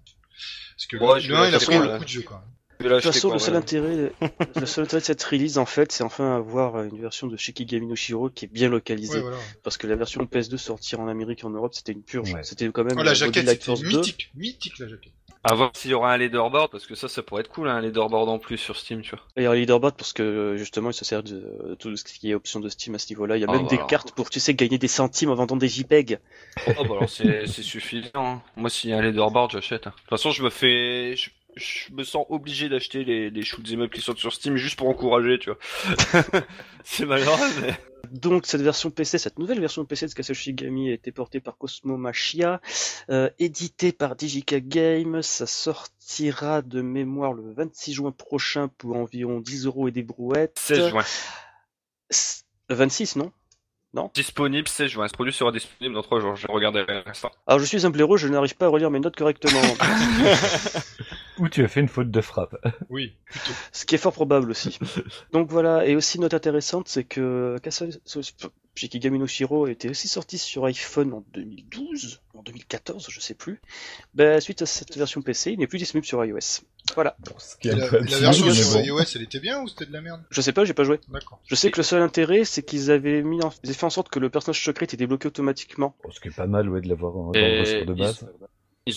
[0.77, 2.41] Parce que le, je le vais 1, il a pris le coup de jeu, quand
[2.79, 4.11] De toute façon, le seul intérêt,
[4.59, 7.87] le seul intérêt de cette release, en fait, c'est enfin avoir une version de Shikigami
[7.87, 9.15] no Shiro qui est bien localisée.
[9.17, 9.37] Ouais, voilà.
[9.63, 12.33] Parce que la version PS2 sortir en Amérique et en Europe, c'était une purge.
[12.33, 12.43] Ouais.
[12.43, 13.97] C'était quand même Oh, la euh, jaquette, Body Light c'était Force 2.
[13.97, 14.31] mythique.
[14.35, 15.13] Mythique, la jaquette.
[15.45, 17.75] À voir s'il y aura un leaderboard, parce que ça, ça pourrait être cool, hein,
[17.75, 19.19] un leaderboard en plus sur Steam, tu vois.
[19.35, 22.31] Et un leaderboard parce que euh, justement, il se sert de euh, tout ce qui
[22.31, 23.35] est option de Steam à ce niveau-là.
[23.35, 23.87] Il y a Ah, même bah des alors.
[23.87, 26.19] cartes pour, tu sais, gagner des centimes en vendant des JPEG.
[26.65, 28.09] Oh, bah alors c'est c'est suffisant.
[28.15, 28.41] hein.
[28.55, 29.85] Moi, s'il y a un leaderboard, j'achète.
[29.87, 29.89] hein.
[29.93, 31.17] De toute façon, je me fais...
[31.17, 31.29] Je...
[31.55, 34.77] je me sens obligé d'acheter les, les shoots et meubles qui sortent sur Steam juste
[34.77, 36.21] pour encourager, tu vois.
[36.83, 37.73] c'est malheureux, mais...
[38.11, 41.57] Donc cette version PC, cette nouvelle version PC de Castle Shigami a été portée par
[41.57, 42.61] Cosmo Machia,
[43.09, 45.21] euh, édité par Digica Games.
[45.23, 50.59] Ça sortira de mémoire le 26 juin prochain pour environ 10 euros et des brouettes.
[50.59, 51.03] 16 juin.
[52.11, 53.31] S- Le 26, non?
[54.13, 55.07] Disponible 16 juin.
[55.07, 56.35] Ce produit sera disponible dans 3 jours.
[56.35, 57.31] Je regarder l'instant.
[57.47, 59.61] Alors je suis un blaireau, je n'arrive pas à relire mes notes correctement.
[61.39, 62.55] Ou tu as fait une faute de frappe.
[62.89, 63.51] Oui, plutôt.
[63.71, 64.77] Ce qui est fort probable aussi.
[65.33, 67.57] Donc voilà, et aussi note intéressante, c'est que
[68.75, 73.61] Shikigami no Shiro était aussi sorti sur iPhone en 2012, en 2014, je sais plus.
[74.15, 76.63] Ben, suite à cette version PC, il n'est plus disponible sur iOS.
[76.95, 77.15] Voilà.
[77.63, 78.83] La, version sur bon.
[78.83, 80.23] iOS, elle était bien ou c'était de la merde?
[80.31, 80.99] Je sais pas, j'ai pas joué.
[81.09, 81.39] D'accord.
[81.45, 83.51] Je sais que le seul intérêt, c'est qu'ils avaient mis, en...
[83.63, 85.95] ils avaient fait en sorte que le personnage secret était débloqué automatiquement.
[86.03, 87.93] Bon, Ce qui est pas mal, ouais, de l'avoir en- dans Et le roster de
[87.93, 88.25] base.
[88.41, 88.47] Ils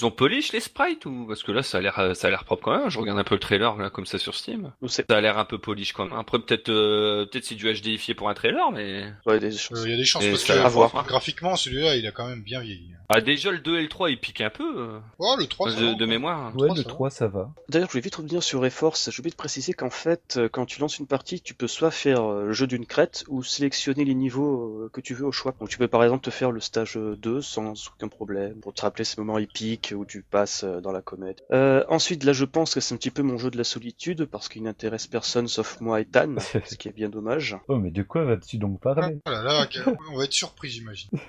[0.04, 1.26] ont polish les sprites ou?
[1.28, 2.90] Parce que là ça a l'air euh, ça a l'air propre quand même.
[2.90, 4.72] Je regarde un peu le trailer là comme ça sur Steam.
[4.88, 6.18] Ça a l'air un peu polish quand même.
[6.18, 9.84] Après peut-être euh, peut-être c'est du HDifié pour un trailer mais ouais, des Euh.
[9.84, 11.04] Il y a des chances Et parce ça que va voir.
[11.06, 12.90] graphiquement, celui-là, il a quand même bien vieilli.
[13.08, 14.98] ah déjà le 2 et le 3 ils piquent un peu euh,
[15.38, 16.06] le 3, ça de, va, de quoi.
[16.06, 16.56] mémoire.
[16.56, 16.88] Ouais, le ça va.
[16.88, 17.50] 3, ça va.
[17.68, 19.10] D'ailleurs, je voulais vite revenir sur Reforce.
[19.10, 22.22] J'ai oublié de préciser qu'en fait, quand tu lances une partie, tu peux soit faire
[22.26, 25.54] le jeu d'une crête ou sélectionner les niveaux que tu veux au choix.
[25.60, 28.72] Donc tu peux par exemple te faire le stage euh, 2 sans aucun problème pour
[28.74, 31.42] te rappeler ces moments épiques où tu passes euh, dans la comète.
[31.52, 34.24] Euh, ensuite, là, je pense que c'est un petit peu mon jeu de la solitude
[34.26, 37.56] parce qu'il n'intéresse personne sauf moi et Dan, ce qui est bien dommage.
[37.68, 39.68] Oh, mais de quoi vas-tu donc parler Oh là là,
[40.10, 41.10] on va être surpris, j'imagine.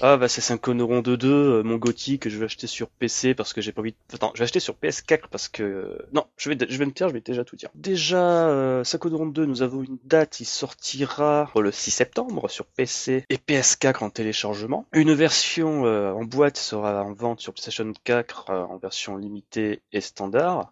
[0.00, 2.88] Ah bah c'est 5 Neuron 2 2, euh, mon Gotti que je vais acheter sur
[2.88, 3.96] PC parce que j'ai pas envie de...
[4.14, 5.62] Attends, je vais acheter sur PS4 parce que...
[5.62, 7.70] euh, Non, je vais, je vais me taire, je vais déjà tout dire.
[7.74, 12.66] Déjà, euh, 5 Neuron 2, nous avons une date, il sortira le 6 septembre sur
[12.66, 14.86] PC et PS4 en téléchargement.
[14.92, 19.82] Une version euh, en boîte sera en vente sur PlayStation 4 euh, en version limitée
[19.92, 20.70] et standard.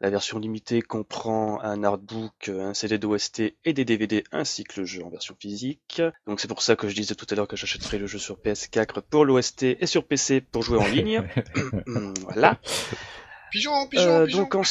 [0.00, 4.86] La version limitée comprend un artbook, un CD d'OST et des DVD ainsi que le
[4.86, 6.02] jeu en version physique.
[6.26, 8.36] Donc c'est pour ça que je disais tout à l'heure que j'achèterai le jeu sur
[8.36, 11.26] PS4 pour l'OST et sur PC pour jouer en ligne.
[12.24, 12.58] voilà.
[13.50, 14.38] Pigeon, pigeon, Euh, pigeon.
[14.42, 14.62] donc en...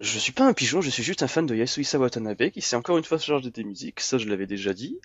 [0.00, 2.76] je suis pas un pigeon, je suis juste un fan de Yasuhisa Watanabe qui s'est
[2.76, 4.98] encore une fois chargé des musiques, ça je l'avais déjà dit.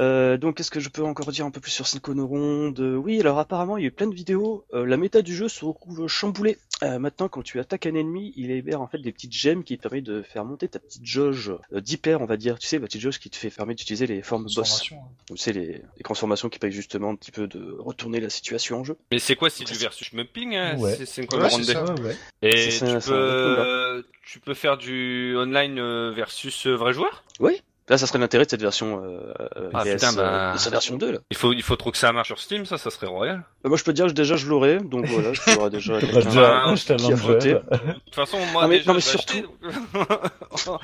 [0.00, 2.80] Euh, donc qu'est-ce que je peux encore dire un peu plus sur Cinco no Ronde
[2.80, 5.48] Oui, alors apparemment il y a eu plein de vidéos, euh, la méta du jeu
[5.48, 6.58] se retrouve chamboulée.
[6.84, 9.76] Euh, maintenant quand tu attaques un ennemi, il libère en fait des petites gemmes qui
[9.76, 12.78] te permettent de faire monter ta petite jauge euh, d'hyper on va dire, tu sais
[12.78, 14.92] la petite jauge qui te fait permettre d'utiliser les formes boss.
[14.92, 14.96] Hein.
[15.28, 18.80] Tu sais les, les transformations qui permettent justement un petit peu de retourner la situation
[18.80, 18.96] en jeu.
[19.10, 20.94] Mais c'est quoi c'est du versus mapping hein Ouais.
[20.96, 21.84] C'est c'est une Ouais, c'est ça.
[21.84, 22.16] Ouais, ouais.
[22.42, 24.08] Et C'est ça, tu c'est peux un autre combat.
[24.26, 27.24] tu peux faire du online euh, versus vrai joueur?
[27.40, 29.20] Oui Là, ça serait l'intérêt de cette version euh,
[29.56, 30.22] euh, Ah, PS, putain, bah.
[30.22, 31.18] euh, de sa version 2 là.
[31.30, 33.44] Il faut il faut trop que ça marche sur Steam ça ça serait royal.
[33.64, 35.98] Euh, moi, je peux te dire que déjà je l'aurai, donc voilà, je pourrai déjà
[36.00, 37.54] déjà un qui a challenger.
[37.54, 37.60] De
[38.06, 40.08] toute façon moi Non, mais- déjà non, mais surtout- donc-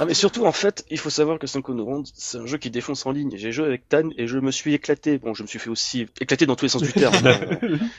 [0.00, 2.58] Ah, mais surtout, en fait, il faut savoir que Cinco no Ronde, c'est un jeu
[2.58, 3.32] qui défonce en ligne.
[3.36, 5.18] J'ai joué avec Tan et je me suis éclaté.
[5.18, 7.14] Bon, je me suis fait aussi éclater dans tous les sens du terme.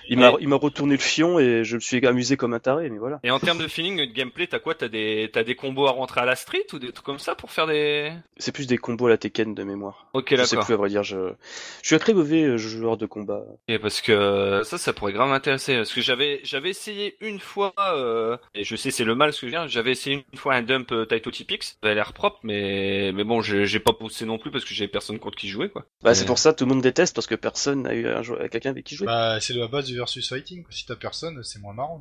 [0.09, 2.89] Il m'a, il m'a retourné le fion et je me suis amusé comme un taré,
[2.89, 3.19] mais voilà.
[3.23, 4.75] Et en termes de feeling de gameplay, t'as quoi?
[4.75, 7.35] T'as des t'as des combos à rentrer à la street ou des trucs comme ça
[7.35, 8.11] pour faire des
[8.45, 10.07] C'est plus des combos à la Tekken de mémoire.
[10.13, 10.65] Ok je sais d'accord.
[10.65, 11.33] plus, à vrai dire, je,
[11.81, 13.43] je suis un très mauvais euh, joueur de combat.
[13.67, 15.77] Ok, parce que euh, ça, ça pourrait grave m'intéresser.
[15.77, 19.41] Parce que j'avais, j'avais essayé une fois, euh, et je sais c'est le mal ce
[19.41, 19.65] que je viens.
[19.65, 21.69] J'avais essayé une fois un dump euh, Taito Typix.
[21.81, 24.89] Ça avait l'air propre, mais mais bon, j'ai pas poussé non plus parce que j'avais
[24.91, 25.87] personne contre qui jouer quoi.
[26.03, 28.37] Bah, c'est pour ça, tout le monde déteste parce que personne n'a eu un jou-
[28.51, 29.07] quelqu'un avec qui jouer.
[29.07, 30.61] Bah, c'est la base du versus fighting.
[30.61, 30.71] quoi.
[30.71, 31.99] Si t'as personne, c'est moins marrant.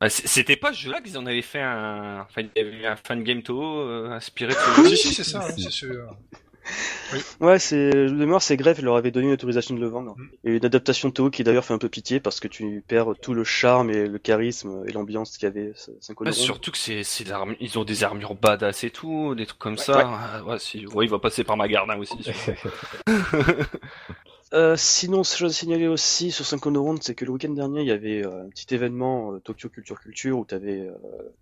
[0.00, 2.86] Bah, C'était pas ce jeu-là qu'ils en avaient fait un, enfin il y avait eu
[2.86, 4.96] un fan game Toho euh, inspiré de jeu.
[4.96, 6.10] Si, si, c'est ça, hein, c'est celui-là.
[7.40, 10.16] Ouais, c'est de mémoire, c'est Greff leur avait donné l'autorisation de le vendre.
[10.16, 10.28] Mm.
[10.44, 13.14] Et une adaptation de Toho qui d'ailleurs fait un peu pitié parce que tu perds
[13.22, 15.72] tout le charme et le charisme et l'ambiance qu'il y avait.
[16.32, 17.02] surtout que c'est,
[17.60, 20.42] ils ont des armures badass et tout, des trucs comme ça.
[20.46, 22.18] Ouais, si, ouais, il va passer par ma gardin aussi.
[24.54, 27.52] Euh, sinon, ce que je signaler aussi sur Cinco no Ronde, c'est que le week-end
[27.52, 30.92] dernier, il y avait euh, un petit événement euh, Tokyo Culture Culture où t'avais euh,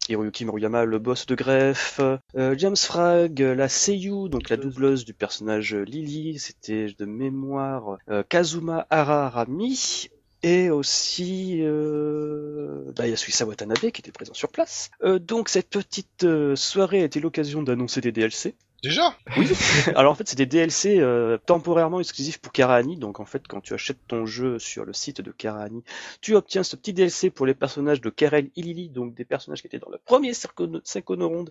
[0.09, 2.01] Hiroyuki Maruyama, le boss de greffe,
[2.35, 10.09] James Frag, la Seiyu, donc la doubleuse du personnage Lily, c'était de mémoire Kazuma Hararami,
[10.43, 14.91] Et aussi, euh, bah, il y a Suissa Watanabe qui était présent sur place.
[15.21, 18.55] Donc cette petite soirée a été l'occasion d'annoncer des DLC.
[18.85, 19.17] Déjà.
[19.97, 22.99] Alors en fait, c'est des DLC euh, temporairement exclusifs pour Karani.
[22.99, 25.83] Donc en fait, quand tu achètes ton jeu sur le site de Karani,
[26.21, 29.69] tu obtiens ce petit DLC pour les personnages de Karel Ilili, donc des personnages qui
[29.69, 31.47] étaient dans le premier Synchrono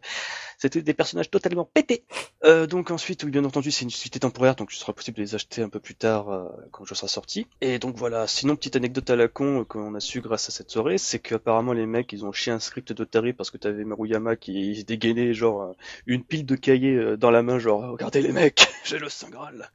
[0.59, 2.03] C'était des personnages totalement pétés.
[2.43, 5.23] Euh, donc ensuite, oui, bien entendu, c'est une suite temporaire, donc il sera possible de
[5.23, 7.47] les acheter un peu plus tard euh, quand le jeu sera sorti.
[7.61, 8.27] Et donc voilà.
[8.27, 11.73] Sinon, petite anecdote à la con qu'on a su grâce à cette soirée, c'est qu'apparemment
[11.73, 15.75] les mecs, ils ont chié un script d'Otari parce que t'avais Maruyama qui dégainait genre
[16.05, 19.71] une pile de cahiers dans la main, genre regardez les mecs, j'ai le Saint Graal.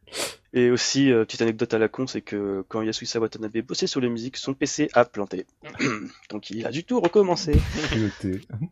[0.53, 4.01] Et aussi, euh, petite anecdote à la con, c'est que quand Yasuisa Watanabe bossait sur
[4.01, 5.47] les musiques, son PC a planté.
[6.31, 7.53] Donc il a du tout recommencé.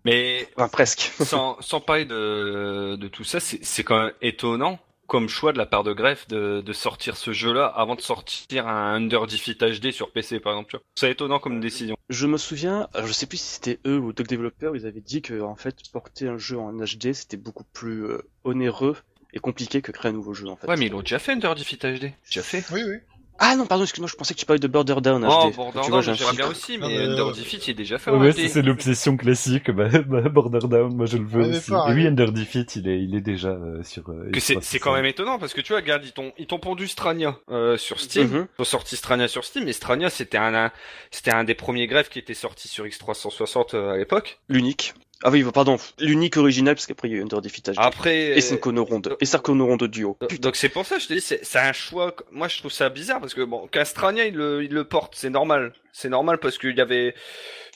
[0.05, 1.11] Mais Enfin presque.
[1.25, 5.59] sans, sans parler de, de tout ça, c'est c'est quand même étonnant comme choix de
[5.59, 9.63] la part de Greff de, de sortir ce jeu-là avant de sortir un Under Defeat
[9.63, 10.71] HD sur PC par exemple.
[10.71, 10.85] tu vois.
[10.97, 11.97] C'est étonnant comme décision.
[12.09, 15.23] Je me souviens, je sais plus si c'était eux ou d'autres développeurs, ils avaient dit
[15.23, 18.97] que en fait porter un jeu en HD c'était beaucoup plus euh, onéreux
[19.33, 20.67] et compliqué que créer un nouveau jeu en fait.
[20.67, 22.13] Ouais, mais ils l'ont déjà fait Under Defeat HD.
[22.27, 22.65] Déjà fait.
[22.73, 22.97] Oui, oui.
[23.39, 25.29] Ah non, pardon, excuse-moi, je pensais que tu parlais de Border Down HD.
[25.31, 27.75] Oh, tu Borderlands, j'ai un j'aimerais bien aussi, mais mais, Under euh, Defeat il est
[27.75, 29.71] déjà fait Ouais, ça, c'est l'obsession classique.
[29.71, 31.71] Bah, bah, Border Down, moi je le veux Ouais, aussi.
[31.73, 34.09] Et oui, Under Defeat, il est, il est déjà euh, sur.
[34.11, 36.59] euh, Que c'est quand même étonnant parce que tu vois, regarde, ils t'ont ils t'ont
[36.59, 38.29] pondu Strania euh, sur Steam.
[38.29, 38.47] Mhm.
[38.59, 40.73] Ils ont sorti Strania sur Steam, mais Strania c'était un, un-
[41.11, 44.39] c'était un des premiers greffes qui était sorti sur X360 euh, à l'époque.
[44.49, 44.95] L'unique.
[45.25, 47.73] Ah oui, pardon, l'unique original, parce qu'après il y a eu Under Defeat.
[47.77, 49.17] Après Et Synchrono Ronde.
[49.21, 50.19] Et Ronde Duo.
[50.41, 52.15] Donc- c'est pour ça je te dis, c'est un choix.
[52.33, 55.15] Moi je trouve ça bizarre parce que bon, qu'un Strania il le, il le porte,
[55.17, 55.73] c'est normal.
[55.93, 57.15] C'est normal parce qu'il y avait,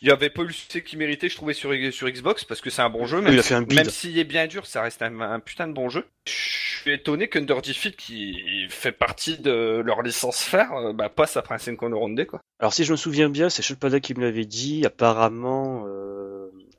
[0.02, 2.60] il y avait pas eu le succès qu'il méritait, je trouvais sur sur Xbox parce
[2.60, 3.22] que c'est un bon jeu.
[3.22, 5.66] Même il a fait un même s'il est bien dur, ça reste un, un putain
[5.66, 6.04] de bon jeu.
[6.26, 11.36] Je suis étonné qu'Under Defeat, qui fait partie de leur licence faire, euh, bah, passe
[11.36, 12.40] après un Synchrono Ronde quoi.
[12.58, 16.19] Alors si je me souviens bien, c'est Shulpada qui me l'avait dit, apparemment euh,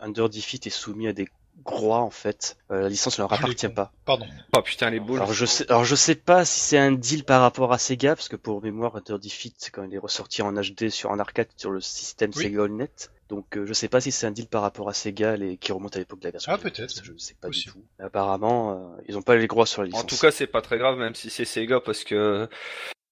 [0.02, 1.28] Under Defeat est soumis à des
[1.66, 2.58] droits en fait.
[2.72, 3.92] Euh, la licence ne leur appartient pas.
[4.06, 4.26] Pardon.
[4.58, 5.18] Oh putain les boules.
[5.20, 8.16] Alors je sais, alors je sais pas si c'est un deal par rapport à Sega,
[8.16, 11.48] parce que pour mémoire Under Defeat, quand il est ressorti en HD sur un arcade
[11.58, 12.44] sur le système Oui.
[12.46, 12.90] Sega Allnet.
[13.30, 15.72] Donc euh, je sais pas si c'est un deal par rapport à Sega et qui
[15.72, 16.52] remonte à l'époque de la version.
[16.52, 17.04] Ah, peut-être.
[17.04, 17.66] Je ne sais pas Aussi.
[17.66, 17.84] du tout.
[18.00, 20.04] Mais apparemment, euh, ils ont pas les droits sur la licence.
[20.04, 22.50] En tout cas, c'est pas très grave, même si c'est Sega, parce que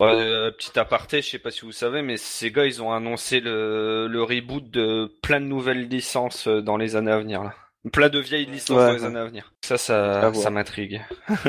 [0.08, 4.08] euh, petit aparté, je sais pas si vous savez, mais Sega, ils ont annoncé le,
[4.08, 7.44] le reboot de plein de nouvelles licences euh, dans les années à venir.
[7.44, 7.54] Là.
[7.92, 9.06] Plein de vieilles licences Ouais, dans les ouais.
[9.08, 9.54] années à venir.
[9.64, 11.02] Ça, ça, ça m'intrigue.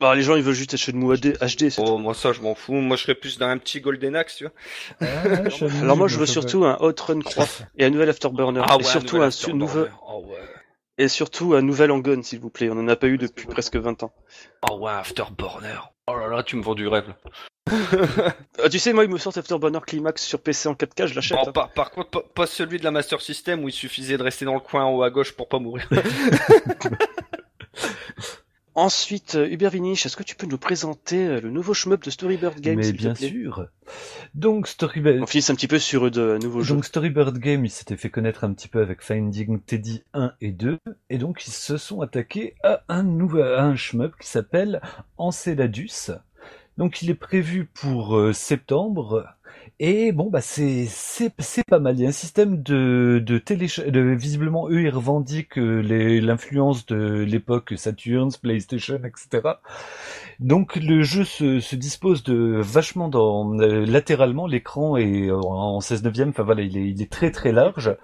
[0.00, 1.98] Bah, les gens ils veulent juste acheter de HD, HD c'est Oh, tout.
[1.98, 2.72] moi ça, je m'en fous.
[2.74, 4.52] Moi, je serais plus dans un petit Golden Axe, tu vois.
[5.00, 8.60] Ah, Shenmue, Alors moi je veux surtout un Hot Run Croft et un nouvel Afterburner
[8.64, 9.58] Ah et ouais, surtout nouvel un Afterburner.
[9.60, 10.38] nouveau Oh ouais.
[10.98, 12.68] et surtout un nouvel Angon s'il vous plaît.
[12.70, 14.12] On en a pas eu depuis presque 20 ans.
[14.68, 15.78] Oh ouais, Afterburner.
[16.14, 17.12] Oh là là, tu me vends du rêve.
[18.62, 21.36] Ah, tu sais moi il me sort Afterburner Climax sur PC en 4K, je l'achète.
[21.36, 21.52] Bon, hein.
[21.52, 24.44] par, par contre, pas, pas celui de la Master System où il suffisait de rester
[24.44, 25.88] dans le coin en haut à gauche pour pas mourir.
[28.76, 32.10] Ensuite, euh, Hubert Vinich, est-ce que tu peux nous présenter euh, le nouveau shmup de
[32.10, 33.68] Storybird Games Mais bien sûr.
[34.34, 36.74] Donc Storybird, On finisse un petit peu sur de nouveaux jeux.
[36.74, 40.50] Donc Storybird Game, il s'était fait connaître un petit peu avec Finding Teddy 1 et
[40.50, 44.82] 2, et donc ils se sont attaqués à un nouvel, à un shmup qui s'appelle
[45.18, 46.10] Enceladus.
[46.76, 49.24] Donc il est prévu pour euh, septembre,
[49.80, 51.98] et bon bah c'est c'est c'est pas mal.
[51.98, 56.20] Il y a un système de de télé, de visiblement eux ils revendiquent euh, les
[56.20, 59.48] l'influence de l'époque Saturn, PlayStation, etc.
[60.40, 66.04] Donc le jeu se, se dispose de vachement dans euh, latéralement l'écran est en 16
[66.04, 67.96] neuvième, enfin voilà il est il est très très large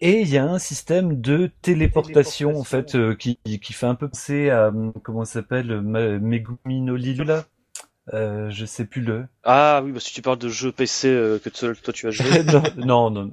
[0.00, 3.94] et il y a un système de téléportation en fait euh, qui qui fait un
[3.94, 7.44] peu penser à hum, comment ça s'appelle Megumi no Lilula
[8.14, 11.38] euh, je sais plus le Ah oui, bah, si tu parles de jeux PC euh,
[11.38, 12.42] que seul toi tu as joué.
[12.44, 13.30] non non non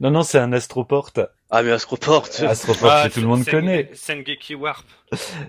[0.00, 1.10] non non c'est un Astroport
[1.48, 2.26] ah mais Astroport.
[2.46, 4.84] Astroport Ah, que tout le monde Sen- connaît Sengeki Warp.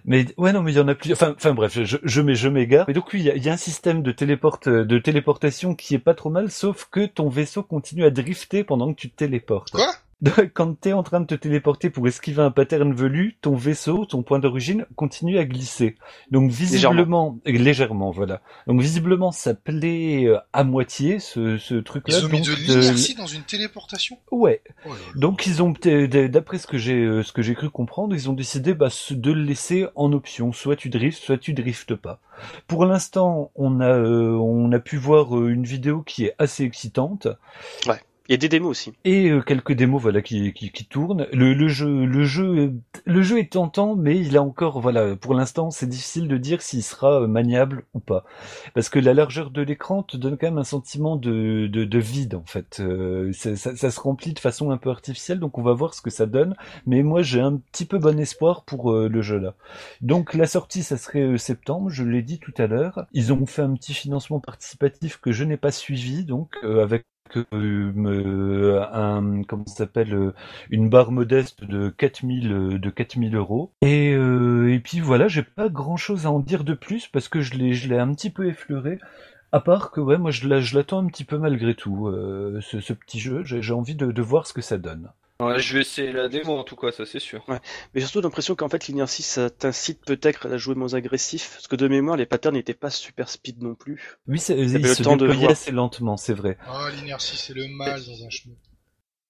[0.06, 1.12] Mais ouais non mais il y en a plus.
[1.12, 2.86] Enfin enfin bref je je m'é- je m'égare.
[2.88, 5.74] Mais donc oui il y a, il y a un système de téléporte de téléportation
[5.76, 9.10] qui est pas trop mal sauf que ton vaisseau continue à drifter pendant que tu
[9.10, 9.72] te téléportes.
[9.72, 9.92] Quoi?
[10.54, 14.24] Quand t'es en train de te téléporter pour esquiver un pattern velu, ton vaisseau, ton
[14.24, 15.96] point d'origine, continue à glisser.
[16.32, 18.42] Donc visiblement, légèrement, voilà.
[18.66, 22.18] Donc visiblement, ça plaît euh, à moitié ce, ce truc-là.
[22.18, 24.18] Ils ont mis donc de de- l'inertie dans une téléportation?
[24.32, 24.62] Ouais.
[24.88, 24.90] Oh.
[25.16, 28.30] Donc ils ont, d- d'après ce que j'ai, euh, ce que j'ai cru comprendre, ils
[28.30, 30.52] ont décidé bah, de le laisser en option.
[30.52, 32.20] Soit tu driftes, soit tu driftes pas.
[32.68, 36.64] Pour l'instant, on a, euh, on a pu voir euh, une vidéo qui est assez
[36.64, 37.28] excitante.
[37.88, 38.00] Ouais.
[38.28, 38.94] Il y a des démos aussi.
[39.06, 41.28] Et euh, quelques démos voilà qui, qui, qui tournent.
[41.32, 42.74] Le, le jeu le jeu
[43.06, 46.62] le jeu est tentant, mais il a encore voilà pour l'instant c'est difficile de dire
[46.62, 48.26] s'il sera euh, maniable ou pas,
[48.74, 52.00] parce que la largeur de l'écran te donne quand même un sentiment de de, de
[52.00, 52.80] vide en fait.
[52.80, 55.94] Euh, ça, ça, ça, se remplit de façon un peu artificielle, donc on va voir
[55.94, 56.56] ce que ça donne.
[56.86, 59.56] Mais moi j'ai un petit peu bon espoir pour euh, le jeu là.
[60.02, 63.06] Donc la sortie ça serait euh, septembre, je l'ai dit tout à l'heure.
[63.14, 67.06] Ils ont fait un petit financement participatif que je n'ai pas suivi donc avec
[67.54, 68.86] euh,
[69.66, 70.34] s'appelle euh,
[70.70, 73.72] une barre modeste de 4000 euh, de 4000 euros.
[73.82, 77.56] Et puis voilà j'ai pas grand chose à en dire de plus parce que je
[77.56, 79.00] l'ai un petit peu effleuré.
[79.52, 82.12] À part que ouais moi je l'attends un petit peu malgré tout
[82.62, 83.44] ce, ce, petit jeu.
[83.44, 85.10] J'ai envie de, de voir ce que ça donne
[85.40, 87.44] Ouais, je vais essayer la démo en tout cas, ça c'est sûr.
[87.48, 87.60] Ouais.
[87.94, 91.76] Mais surtout l'impression qu'en fait l'inertie ça t'incite peut-être à jouer moins agressif, parce que
[91.76, 94.18] de mémoire les patterns n'étaient pas super speed non plus.
[94.28, 95.52] Oui, c'est, il, il se temps de voir.
[95.52, 96.58] assez lentement, c'est vrai.
[96.66, 98.56] Ah, l'inertie c'est le mal dans un chemin.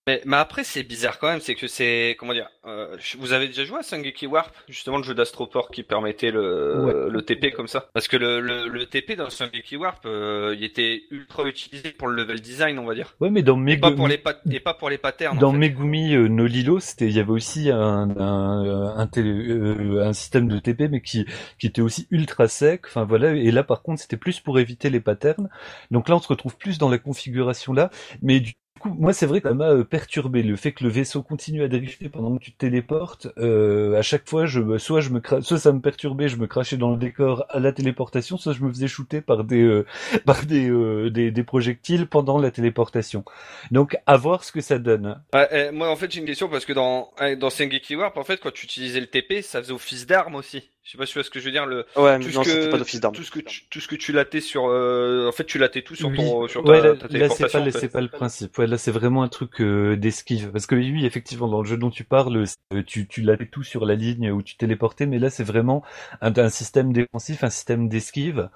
[0.08, 3.48] Mais, mais après, c'est bizarre quand même, c'est que c'est, comment dire, euh, vous avez
[3.48, 7.12] déjà joué à Sangeki Warp, justement le jeu d'Astroport qui permettait le, ouais.
[7.12, 7.90] le TP comme ça?
[7.94, 12.08] Parce que le, le, le TP dans Sangeki Warp, euh, il était ultra utilisé pour
[12.08, 13.16] le level design, on va dire.
[13.20, 13.74] Ouais, mais dans Megumi...
[13.74, 14.40] Et pas pour les, pat...
[14.50, 15.38] et pas pour les patterns.
[15.40, 15.58] Dans en fait.
[15.58, 20.14] Megumi euh, no Lilo, c'était, il y avait aussi un, un, un, télé, euh, un
[20.14, 21.26] système de TP, mais qui,
[21.60, 24.90] qui était aussi ultra sec, enfin voilà, et là par contre c'était plus pour éviter
[24.90, 25.50] les patterns.
[25.92, 27.90] Donc là on se retrouve plus dans la configuration là,
[28.22, 28.54] mais du
[28.88, 31.68] coup, moi, c'est vrai que ça m'a perturbé le fait que le vaisseau continue à
[31.68, 33.28] drifter pendant que tu te téléportes.
[33.38, 36.78] Euh, à chaque fois, je, soit je me, soit ça me perturbait, je me crachais
[36.78, 39.86] dans le décor à la téléportation, soit je me faisais shooter par des, euh,
[40.26, 43.24] par des, euh, des, des, projectiles pendant la téléportation.
[43.72, 45.22] Donc, à voir ce que ça donne.
[45.34, 48.24] Ouais, eh, moi, en fait, j'ai une question parce que dans, dans Sengeki Warp, en
[48.24, 50.70] fait, quand tu utilisais le TP, ça faisait office d'arme aussi.
[50.88, 51.66] Je sais pas si tu vois ce que je veux dire.
[51.66, 53.12] Le, ouais, tout non, que, pas.
[53.12, 55.82] Tout ce que tu, tout ce que tu latais sur, euh, en fait, tu latais
[55.82, 56.50] tout sur ton, oui.
[56.50, 57.72] sur ta, ouais, là, ta là c'est pas, en fait.
[57.72, 58.58] c'est pas le principe.
[58.58, 60.50] Ouais, là, c'est vraiment un truc euh, d'esquive.
[60.50, 62.46] Parce que oui, effectivement, dans le jeu dont tu parles,
[62.86, 65.84] tu, tu latais tout sur la ligne où tu téléportais, mais là, c'est vraiment
[66.22, 68.48] un, un, système défensif, un système d'esquive.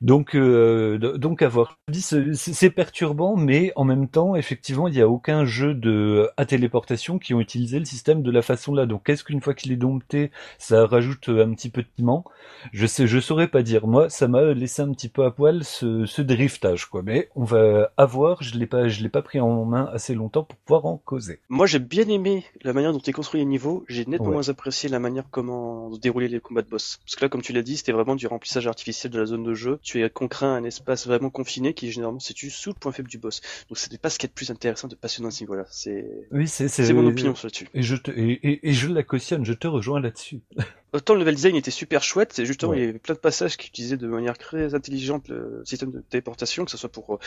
[0.00, 1.76] Donc, euh, donc à voir.
[1.92, 7.18] C'est perturbant, mais en même temps, effectivement, il n'y a aucun jeu de à téléportation
[7.18, 8.86] qui ont utilisé le système de la façon là.
[8.86, 12.24] Donc, est-ce qu'une fois qu'il est dompté, ça rajoute un petit peu de piment?
[12.72, 13.86] je sais, je saurais pas dire.
[13.86, 17.02] Moi, ça m'a laissé un petit peu à poil ce, ce driftage, quoi.
[17.02, 18.42] Mais on va avoir.
[18.42, 21.40] Je l'ai pas, je l'ai pas pris en main assez longtemps pour pouvoir en causer.
[21.48, 23.84] Moi, j'ai bien aimé la manière dont est construit les niveaux.
[23.88, 24.34] J'ai nettement ouais.
[24.34, 26.98] moins apprécié la manière comment dérouler les combats de boss.
[27.04, 29.44] Parce que là, comme tu l'as dit, c'était vraiment du remplissage artificiel de la zone
[29.44, 29.78] de jeu.
[29.82, 32.92] Tu es contraint à un espace vraiment confiné qui généralement se situe sous le point
[32.92, 33.40] faible du boss.
[33.68, 35.64] Donc, c'était pas ce qui est le plus intéressant de passionnant à ce niveau-là.
[35.70, 37.68] C'est, oui, c'est, c'est mon opinion là-dessus.
[37.74, 39.44] Et je te, et, et, et je la cautionne.
[39.44, 40.40] Je te rejoins là-dessus.
[40.96, 42.78] Autant le level design était super chouette, c'est justement ouais.
[42.78, 46.00] il y avait plein de passages qui utilisaient de manière très intelligente le système de
[46.00, 47.18] téléportation, que ce soit pour euh,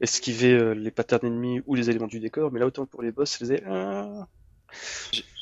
[0.00, 3.12] esquiver euh, les patterns ennemis ou les éléments du décor, mais là autant pour les
[3.12, 4.22] boss, c'est euh...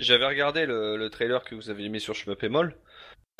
[0.00, 2.74] J'avais regardé le, le, trailer que vous avez mis sur Shmup et Moll.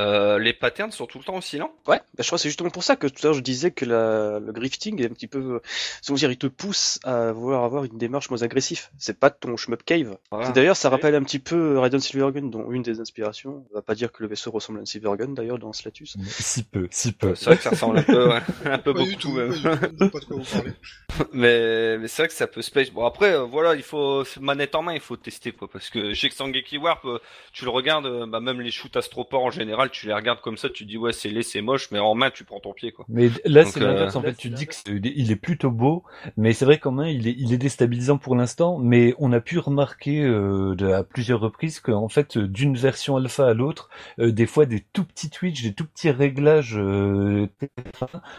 [0.01, 2.49] Euh, les patterns sont tout le temps aussi lents Ouais, bah je crois que c'est
[2.49, 5.13] justement pour ça que tout à l'heure je disais que la, le grifting est un
[5.13, 5.61] petit peu,
[6.01, 8.89] c'est dire, il te pousse à vouloir avoir une démarche moins agressive.
[8.99, 10.17] C'est pas ton shmup cave.
[10.31, 10.51] Voilà.
[10.51, 13.65] D'ailleurs, ça rappelle un petit peu Raiden Silvergun, dont une des inspirations.
[13.71, 16.17] On va pas dire que le vaisseau ressemble à un Silvergun d'ailleurs dans Slatus.
[16.27, 17.35] Si peu, si peu.
[17.35, 18.41] C'est vrai que ça ressemble un peu, ouais.
[18.65, 19.51] un peu pas beaucoup du tout, même.
[19.63, 20.73] Pas, du tout, pas de quoi vous parler.
[21.33, 22.91] mais mais c'est vrai que ça peut space.
[22.91, 26.15] Bon après, euh, voilà, il faut manette en main, il faut tester quoi, parce que
[26.15, 27.19] chez Sangeki Warp, euh,
[27.53, 30.71] tu le regardes, bah même les shoots astroport en général, tu les regardes comme ça
[30.71, 33.05] tu dis ouais c'est laid, c'est moche, mais en main tu prends ton pied quoi.
[33.09, 34.19] Mais là c'est l'inverse euh...
[34.19, 36.05] en fait, tu dis qu'il est plutôt beau,
[36.37, 39.41] mais c'est vrai qu'en main il est, il est déstabilisant pour l'instant, mais on a
[39.41, 44.33] pu remarquer euh, de, à plusieurs reprises qu'en fait d'une version alpha à l'autre, euh,
[44.33, 47.49] des fois des tout petits twitch, des tout petits réglages euh,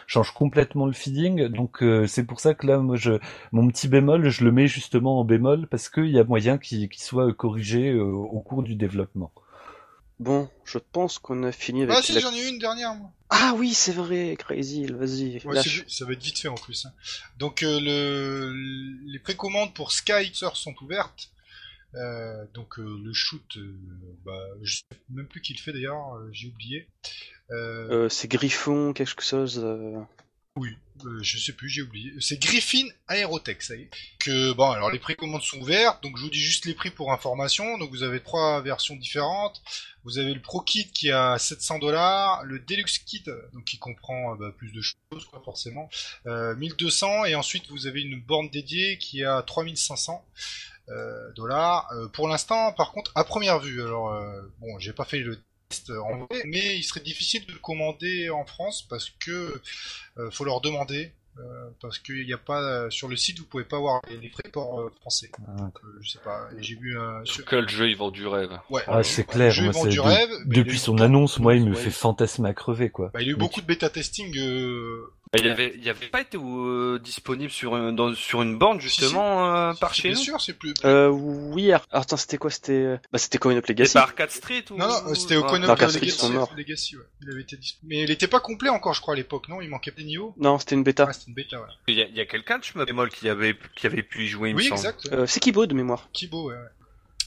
[0.08, 3.14] changent complètement le feeling, donc euh, c'est pour ça que là moi je
[3.52, 6.88] mon petit bémol je le mets justement en bémol parce qu'il y a moyen qu'il
[6.90, 9.32] qu soit corrigé euh, au cours du développement.
[10.22, 11.96] Bon, je pense qu'on a fini avec.
[11.98, 12.20] Ah si, la...
[12.20, 13.12] j'en ai une dernière, moi.
[13.32, 15.42] Ah oui, c'est vrai, Crazy, vas-y.
[15.46, 16.86] Ouais, ça va être vite fait en plus.
[16.86, 16.94] Hein.
[17.40, 18.54] Donc euh, le...
[19.08, 21.32] les précommandes pour Sky sont ouvertes.
[21.96, 23.58] Euh, donc euh, le shoot,
[24.24, 26.88] bah, je sais même plus qui le fait d'ailleurs, j'ai oublié.
[28.10, 29.66] c'est Griffon, quelque chose.
[30.58, 32.14] Oui, euh, je sais plus, j'ai oublié.
[32.20, 33.90] C'est Griffin Aerotech, ça y est.
[34.20, 37.14] Que bon, alors les précommandes sont ouvertes, donc je vous dis juste les prix pour
[37.14, 37.78] information.
[37.78, 39.62] Donc vous avez trois versions différentes.
[40.04, 44.36] Vous avez le Pro Kit qui à 700 dollars, le Deluxe Kit donc qui comprend
[44.36, 45.90] bah, plus de choses quoi forcément,
[46.26, 50.26] euh, 1200 et ensuite vous avez une borne dédiée qui à 3500
[50.90, 51.88] euh, dollars.
[51.94, 55.40] Euh, pour l'instant, par contre, à première vue, alors euh, bon, j'ai pas fait le
[56.46, 59.62] mais il serait difficile de le commander en France parce que
[60.18, 63.46] euh, faut leur demander Euh, parce qu'il n'y a pas euh, sur le site, vous
[63.46, 65.32] pouvez pas voir les, les port euh, français.
[65.48, 66.50] Ah, Donc, euh, je sais pas.
[66.60, 67.24] J'ai vu un.
[67.24, 68.51] sur- Quel jeu ils vendent du rêve?
[68.70, 68.82] Ouais.
[68.88, 70.30] Ah, c'est clair, moi, vend du de- rêve.
[70.45, 71.82] il Depuis son beaucoup- annonce, moi, il me ouais.
[71.82, 73.12] fait fantasmer à crever, quoi.
[73.14, 74.38] Bah, il y a eu Mais beaucoup de bêta testing.
[74.38, 78.82] euh, Il avait, il avait pas été euh, disponible sur une, dans, sur une borne
[78.82, 80.24] justement euh, par chez bien nous?
[80.24, 80.74] sûr, c'est plus.
[80.84, 82.51] Euh, oui, alors attends, c'était quoi?
[82.51, 83.93] C'était euh, bah c'était Coin of Legacy.
[83.93, 85.47] pas Arcade Street ou Non, non, c'était au Ah.
[85.49, 85.80] Coin of
[86.58, 86.97] Legacy.
[86.97, 87.03] ouais.
[87.22, 87.95] Il avait été disponible.
[87.95, 89.62] Mais il était pas complet encore, je crois, à l'époque, non?
[89.62, 90.36] Il manquait des niveaux?
[90.38, 91.08] Non, c'était une bêta.
[91.10, 91.14] Ah,
[91.88, 94.24] Il y a, il y a quelqu'un de chez bémol qui avait, qui avait pu
[94.24, 94.80] y jouer, il Oui, me semble.
[94.80, 95.05] exact.
[95.05, 95.13] ouais.
[95.19, 96.09] Euh, c'est Kibo de mémoire.
[96.13, 96.55] Kibo, ouais.
[96.55, 96.61] ouais.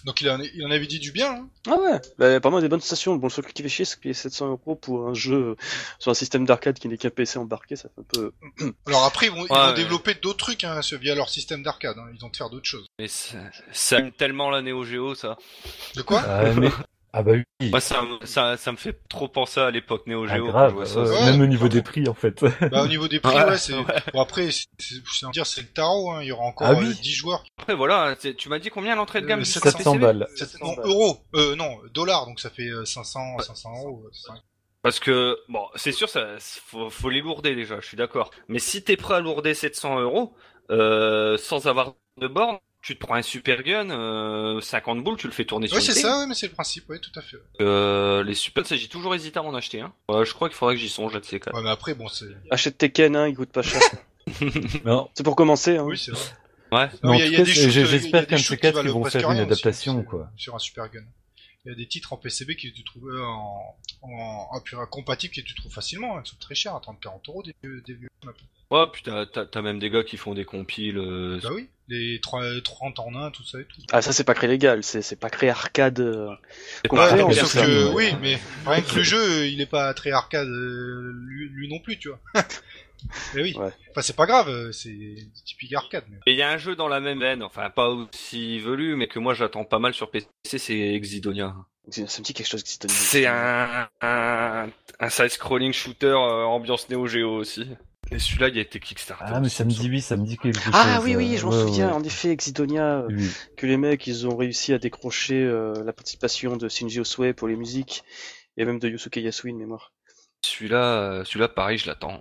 [0.04, 1.30] Donc il en, il en avait dit du bien.
[1.32, 1.48] Hein.
[1.66, 1.98] Ah ouais.
[2.18, 3.16] Bah, apparemment des bonnes stations.
[3.16, 5.14] Bon, le seul truc qui fait chier, c'est qu'il y a 700 euros pour un
[5.14, 5.56] jeu
[5.98, 7.74] sur un système d'arcade qui n'est qu'un PC embarqué.
[7.76, 8.32] Ça fait un peu.
[8.86, 9.74] Alors après, ils vont, ils Ouais, vont ouais.
[9.74, 11.96] développer d'autres trucs hein, ce- via leur système d'arcade.
[11.98, 12.04] Hein.
[12.12, 12.86] Ils vont te faire d'autres choses.
[12.98, 13.38] Mais ça,
[13.72, 15.38] ça aime tellement la Neo Geo, ça.
[15.96, 16.20] De quoi?
[16.26, 16.68] Ah, mais...
[17.16, 17.70] ah bah oui.
[17.70, 20.46] Moi, ça, me- ça, ça me fait trop penser à l'époque Neo Ah, Geo.
[20.46, 21.00] quand grave, je vois ça.
[21.02, 21.24] ouais, Ouais.
[21.32, 22.40] même au niveau des prix, en fait.
[22.72, 23.72] Bah au niveau des prix, Ouais, ouais, c'est.
[24.12, 26.10] Bon après, c'est c'est- c'est dire c'est le tarot.
[26.10, 26.18] Hein.
[26.22, 26.86] Il y aura encore Ah oui.
[26.88, 27.44] euh, 10 joueurs.
[27.58, 30.26] Après, voilà, tu m'as dit combien l'entrée de gamme Euh, du 700 700 balles.
[30.36, 31.18] C'est- Non, euros.
[31.36, 32.26] Euh, non, dollars.
[32.26, 34.02] Donc ça fait euh, 500, 500 euros.
[34.04, 34.40] euh, c'est vrai.
[34.82, 36.26] Parce que, bon, c'est sûr, ça,
[36.66, 38.30] faut, faut les lourder déjà, je suis d'accord.
[38.48, 40.34] Mais si t'es prêt à lourder 700 euros,
[40.70, 45.26] euh, sans avoir de borne, tu te prends un super gun, euh, 50 boules, tu
[45.26, 46.18] le fais tourner sur Ouais, une c'est ça.
[46.20, 46.88] Ouais, mais c'est le principe.
[46.90, 47.38] Ouais, tout à fait.
[47.60, 49.92] Euh, les super, ça, j'ai toujours hésité à m'en acheter un.
[50.08, 51.54] Ouais, je crois qu'il faudrait que j'y songe là de ces quatre.
[51.56, 52.26] Ouais, mais après, bon, c'est.
[52.50, 53.80] Achète Tekken, hein, il coûte pas cher.
[54.84, 55.76] Non, c'est pour commencer.
[55.76, 55.84] Hein.
[55.84, 56.20] Oui, c'est vrai.
[56.72, 56.88] Ouais.
[57.02, 60.30] Non, en j'espère qu'un de ces qui quatre, ils vont faire une adaptation, sur- quoi.
[60.36, 61.04] Sur un Super Gun.
[61.64, 64.86] Il y a des titres en PCB que tu trouves euh, en, en, en pur-
[64.90, 67.80] compatibles que tu trouves facilement, hein, qui sont très chers, à 30-40 euros des, vieux-
[67.86, 68.32] des vieux maps.
[68.70, 70.98] Ouais, putain, t'as t'as même des gars qui font des compiles.
[70.98, 73.80] euh, Bah oui, les 3, 30 en 1, tout ça et tout.
[73.92, 76.00] Ah ça c'est pas créé légal, c'est c'est pas créé arcade.
[76.00, 76.30] euh,
[76.88, 78.10] pas- Ouais, sauf que, ouais.
[78.12, 81.68] oui, mais rien que le jeu, euh, il est pas très arcade, euh, lui, lui
[81.68, 82.20] non plus, tu vois.
[83.34, 83.54] mais oui.
[83.56, 83.70] Ouais.
[83.90, 86.04] Enfin, c'est pas grave, euh, c'est typique arcade.
[86.10, 86.16] Mais...
[86.26, 89.06] Et il y a un jeu dans la même veine, enfin pas aussi velu, mais
[89.08, 91.54] que moi j'attends pas mal sur PC, c'est Exidonia.
[91.90, 92.92] Ça me dit quelque chose tenait.
[92.94, 94.68] C'est un, un,
[95.00, 97.66] un side-scrolling shooter euh, ambiance Neo Geo aussi.
[98.14, 99.24] Et celui-là, il a été Kickstarter.
[99.26, 100.72] Ah, mais ça me dit oui, ça me dit quelque chose.
[100.72, 101.88] Ah oui euh, oui, je m'en ouais, souviens.
[101.88, 101.94] ouais.
[101.94, 103.28] En effet, Exidonia, euh, Oui.
[103.56, 107.48] que les mecs ils ont réussi à décrocher euh, la participation de Shinji Osue pour
[107.48, 108.04] les musiques
[108.56, 109.90] et même de Yusuke Yasui de mémoire.
[110.42, 112.20] Celui-là, euh, celui-là, pareil, je l'attends.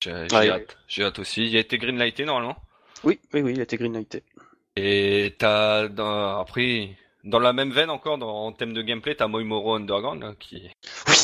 [0.00, 0.76] J'ai hâte.
[0.88, 1.46] J'ai hâte aussi.
[1.46, 2.56] Il a été greenlighté normalement.
[3.04, 4.24] Oui oui oui, il a été greenlighté.
[4.74, 9.28] Et t'as, dans, après, dans la même veine encore, dans, en thème de gameplay, t'as
[9.28, 10.68] Moimoro Underground, là, qui...
[11.06, 11.14] Oui.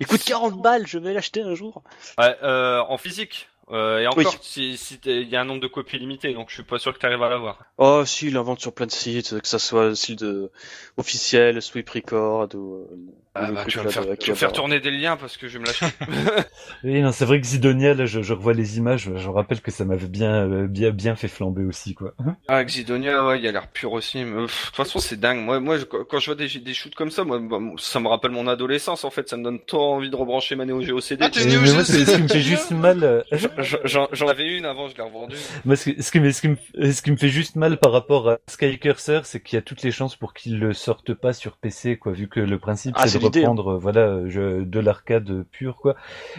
[0.00, 1.82] Il coûte 40 balles, je vais l'acheter un jour.
[2.18, 3.48] Ouais, euh, en physique.
[3.72, 4.38] Euh, et encore, Oui.
[4.42, 6.94] si, si il y a un nombre de copies limité, donc je suis pas sûr
[6.94, 7.58] que t'arrives à l'avoir.
[7.78, 10.50] Oh si, il l'invente sur plein de sites, que ça soit le site de
[10.96, 12.74] officiel, Sweep Record ou.
[12.74, 12.86] euh,
[13.34, 15.16] Ah le bah, tu vas me faire, de tu vas me faire tourner des liens
[15.16, 15.86] parce que je vais me lâcher.
[16.84, 19.70] Oui, non, c'est vrai que Zidonia, là, je, je revois les images, je rappelle que
[19.70, 22.14] ça m'avait bien, euh, bien, bien fait flamber aussi, quoi.
[22.48, 24.22] Ah, Xidonia, ouais, il a l'air pur aussi.
[24.22, 25.38] De toute façon, c'est dingue.
[25.40, 28.06] Moi, moi, je- quand je vois des, des shoots comme ça, moi, bah, ça me
[28.06, 29.04] rappelle mon adolescence.
[29.04, 31.24] En fait, ça me donne trop envie de rebrancher ma Neo Geo CD.
[31.24, 33.24] Ah, t'es Mais Neo moi, Geo CD, juste mal.
[33.58, 35.36] J'en- J'en j'en avais une avant, je l'ai revendue.
[35.64, 36.56] Moi, ce, que- ce qui me, ce, qui me,
[36.92, 39.62] ce qui me fait juste mal par rapport à Sky Cursor, c'est qu'il y a
[39.62, 42.94] toutes les chances pour qu'ils le sortent pas sur PC, quoi, vu que le principe
[42.98, 43.30] Ah, c'est de hein.
[43.34, 45.96] reprendre, voilà, je, de l'arcade pur, quoi.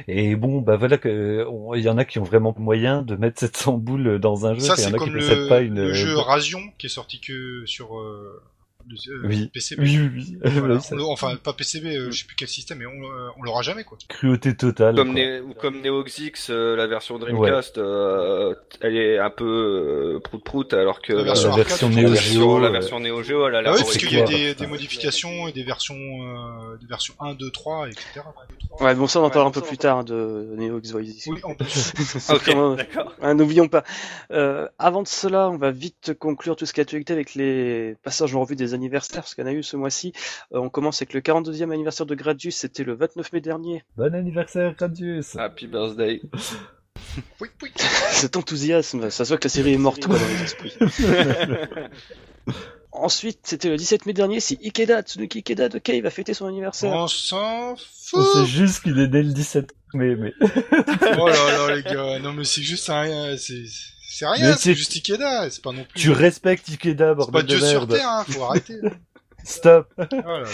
[0.08, 3.74] Et bon, bah voilà il y en a qui ont vraiment moyen de mettre 700
[3.78, 5.76] boules dans un jeu, Ça, et il y c'est en a qui le, pas une.
[5.76, 8.42] le jeu euh, Rasion qui est sorti que sur euh,
[9.10, 9.50] euh, Oui.
[9.54, 9.82] PCB.
[9.82, 10.10] Oui, oui,
[10.44, 10.52] oui.
[10.60, 10.80] Voilà.
[10.92, 13.62] On enfin, pas PCB, euh, je sais plus quel système, mais on, euh, on l'aura
[13.62, 13.98] jamais, quoi.
[14.08, 14.96] Cruauté totale.
[14.96, 15.14] Comme.
[15.14, 20.20] Né- ou comme Neo Xix, euh, la version Dreamcast, euh, elle est un peu euh,
[20.20, 23.56] prout prout, alors que La version la version Neo Geo, la version Neo Geo, elle
[23.56, 27.34] a Ah parce qu'il y a des, modifications et des versions, euh, des versions 1,
[27.36, 28.22] 2, 3, etc.
[28.80, 31.28] Ouais, bon ça on en Ouais, parlera un peu plus tard de Neo X Voices.
[31.28, 31.94] Oui, en plus.
[32.78, 33.14] D'accord.
[33.22, 33.84] Ah, N'oublions pas.
[34.32, 37.96] Euh, avant de cela, on va vite conclure tout ce qui a actualité avec les
[38.04, 40.14] passages en revue des anniversaires, parce qu'il y en a eu ce mois-ci.
[40.54, 43.84] Euh, on commence avec le 42e anniversaire de Gradius, c'était le 29 mai dernier.
[43.98, 45.36] Bon anniversaire, Gradius.
[45.36, 46.22] Happy birthday.
[47.40, 47.72] Oui, oui.
[48.12, 50.76] Cet enthousiasme, ça se voit que la série est morte quoi, dans les esprits.
[52.92, 56.48] Ensuite, c'était le 17 mai dernier, si Ikeda, Tsunuki Ikeda de Cave a fêté son
[56.48, 56.92] anniversaire.
[56.94, 58.26] On s'en On fout.
[58.34, 60.34] sait juste qu'il est né le 17 mai, mais...
[60.42, 62.20] Oh là là, les gars.
[62.20, 63.64] Non, mais c'est juste un rien, c'est,
[64.18, 66.00] c'est rien, Mais c'est juste Ikeda, c'est pas non plus.
[66.00, 67.94] Tu respectes Ikeda, c'est pas bordel de Dieu sur merde.
[67.94, 68.80] terre, hein, faut arrêter.
[69.44, 69.94] Stop.
[69.98, 70.48] Oh là là.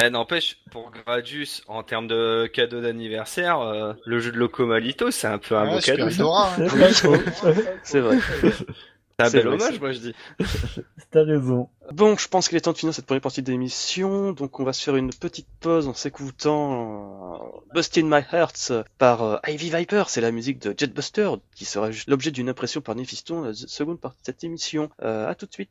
[0.00, 5.26] Eh, n'empêche, pour Gradius, en termes de cadeau d'anniversaire, euh, le jeu de Locomalito, c'est
[5.26, 6.32] un peu un Ouais, beau cadeau.
[6.32, 6.50] Hein.
[7.82, 8.18] C'est vrai.
[9.18, 10.14] C'est un C'est bel hommage, moi je dis.
[11.10, 11.68] T'as raison.
[11.92, 14.72] Bon, je pense qu'il est temps de finir cette première partie d'émission, donc on va
[14.72, 19.70] se faire une petite pause en s'écoutant euh, Bust in My Hearts par euh, Ivy
[19.70, 24.00] Viper, c'est la musique de Jetbuster, qui sera l'objet d'une impression par Néphiston, la seconde
[24.00, 24.90] partie de cette émission.
[25.02, 25.70] Euh, à tout de suite.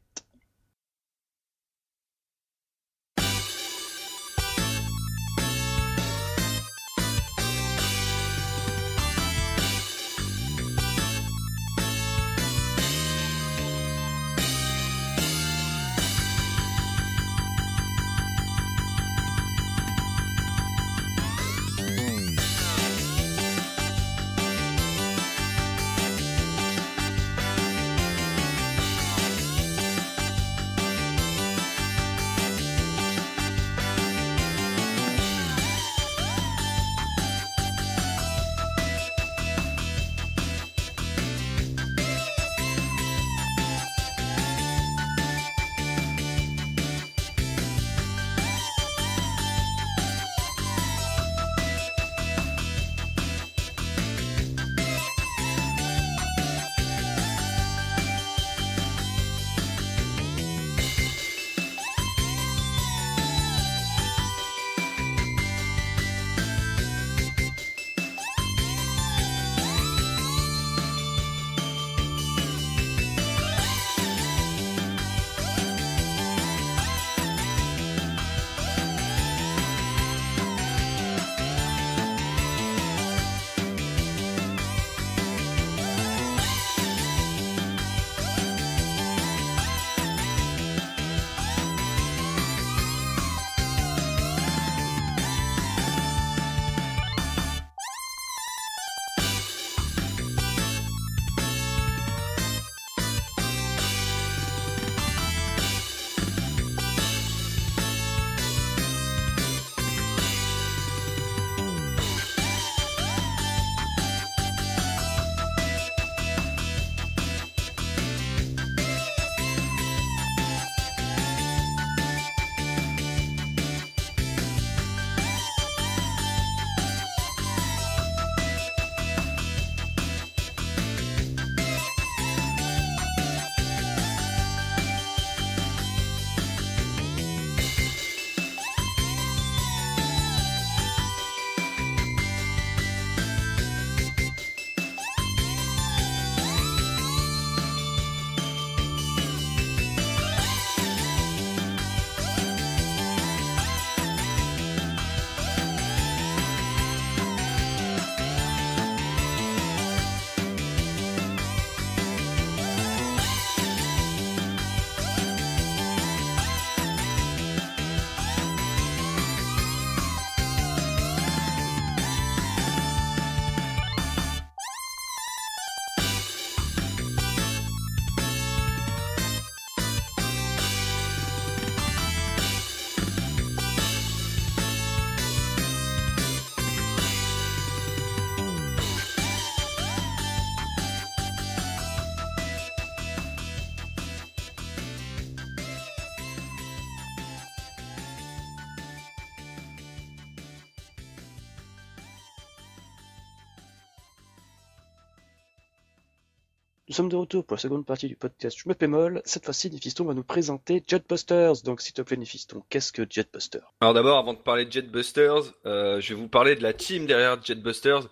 [206.91, 209.21] Nous sommes de retour pour la seconde partie du podcast Je me pémol.
[209.23, 211.61] Cette fois-ci, Néphiston va nous présenter Jetbusters.
[211.63, 215.53] Donc, s'il te plaît, Néphiston, qu'est-ce que Jetbuster Alors d'abord, avant de parler de Jetbusters,
[215.65, 218.09] euh, je vais vous parler de la team derrière Jetbusters,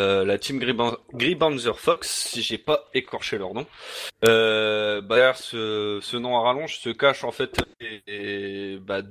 [0.00, 3.66] euh, la team Griban- Gribanzer Fox, si j'ai pas écorché leur nom.
[4.24, 7.60] Euh, bah, derrière ce, nom à rallonge se cache en fait
[8.86, 9.02] bah,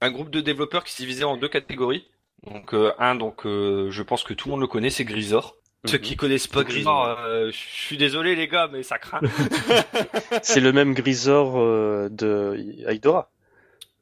[0.00, 2.06] un groupe de développeurs qui s'est divisé en deux catégories.
[2.44, 5.57] Donc un, donc je pense que tout le monde le connaît, c'est Grisor.
[5.86, 9.20] Ceux qui connaissent pas Grisor, euh, je suis désolé les gars, mais ça craint.
[10.42, 12.56] C'est le même Grisor euh, de
[12.88, 13.30] Aidora.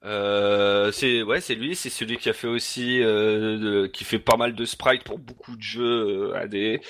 [0.05, 4.21] Euh, c'est ouais, c'est lui, c'est celui qui a fait aussi, euh, de- qui fait
[4.21, 6.81] pas mal de sprites pour beaucoup de jeux euh, AD.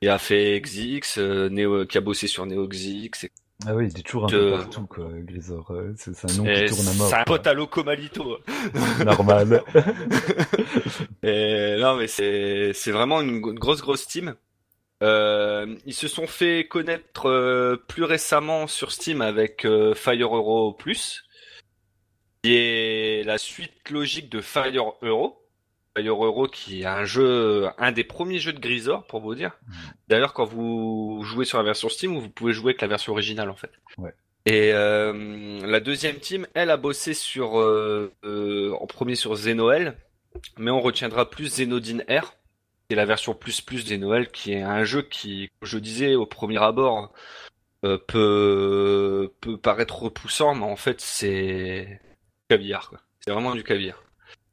[0.00, 3.28] Il a fait Exix, euh, Neo, qui a bossé sur Neo Exix.
[3.66, 5.70] Ah oui, il est toujours un De- peu partout, quoi, Grisor.
[5.70, 7.08] Euh, C'est un nom et qui tourne à mort.
[7.08, 8.38] C'est un pote à Locomalito.
[9.04, 9.62] Normal.
[11.22, 14.34] Et non, mais c'est c'est vraiment une, grosse grosse team.
[15.02, 20.72] Euh, ils se sont fait connaître euh, plus récemment sur Steam avec euh, Fire Euro
[20.72, 21.24] Plus,
[22.42, 25.41] qui est la suite logique de Fire Euro.
[25.96, 29.58] Euro qui est un jeu, un des premiers jeux de Grisor pour vous dire.
[30.08, 33.50] D'ailleurs, quand vous jouez sur la version Steam, vous pouvez jouer avec la version originale
[33.50, 33.70] en fait.
[33.98, 34.14] Ouais.
[34.44, 39.96] Et euh, la deuxième team, elle a bossé sur euh, euh, en premier sur Zenoel,
[40.58, 42.34] mais on retiendra plus Zenodine R,
[42.88, 46.14] qui est la version plus plus Zenoel, qui est un jeu qui, comme je disais
[46.16, 47.12] au premier abord,
[47.82, 52.00] peut peut paraître repoussant, mais en fait c'est
[52.48, 53.00] caviar quoi.
[53.20, 54.02] C'est vraiment du caviar.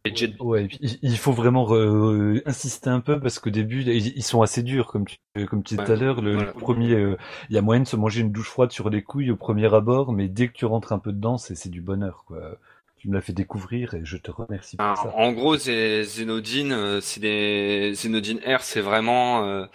[0.05, 0.67] Jet Ouais,
[1.01, 4.87] il- faut vraiment re- insister un peu parce qu'au début ils ils sont assez durs
[4.87, 6.21] comme tu comme tu disais tout à l'heure.
[6.21, 6.53] Le, voilà.
[6.53, 7.17] premier, euh,
[7.49, 9.73] il y a moyen de se manger une douche froide sur les couilles au premier
[9.73, 12.57] abord, mais dès que tu rentres un peu dedans, c'est c'est du bonheur quoi.
[12.97, 15.13] Tu me l'as fait découvrir et je te remercie pour ça.
[15.15, 19.65] en gros, Zenodine, euh, c'est des Zenodine R, c'est vraiment, euh,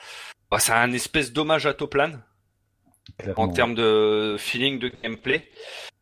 [0.50, 2.12] bah, c'est un espèce d'hommage à Toplan
[3.36, 5.48] en termes de feeling de gameplay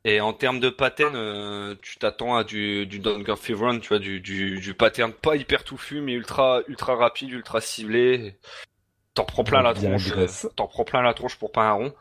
[0.05, 3.99] et en termes de pattern, euh, tu t'attends à du du Dangerfield Run, tu vois,
[3.99, 8.37] du, du du pattern pas hyper touffu mais ultra ultra rapide, ultra ciblé.
[9.15, 10.27] T'en prends plein la tronche, euh,
[10.57, 11.95] t'en prends plein la tronche pour pas un rond.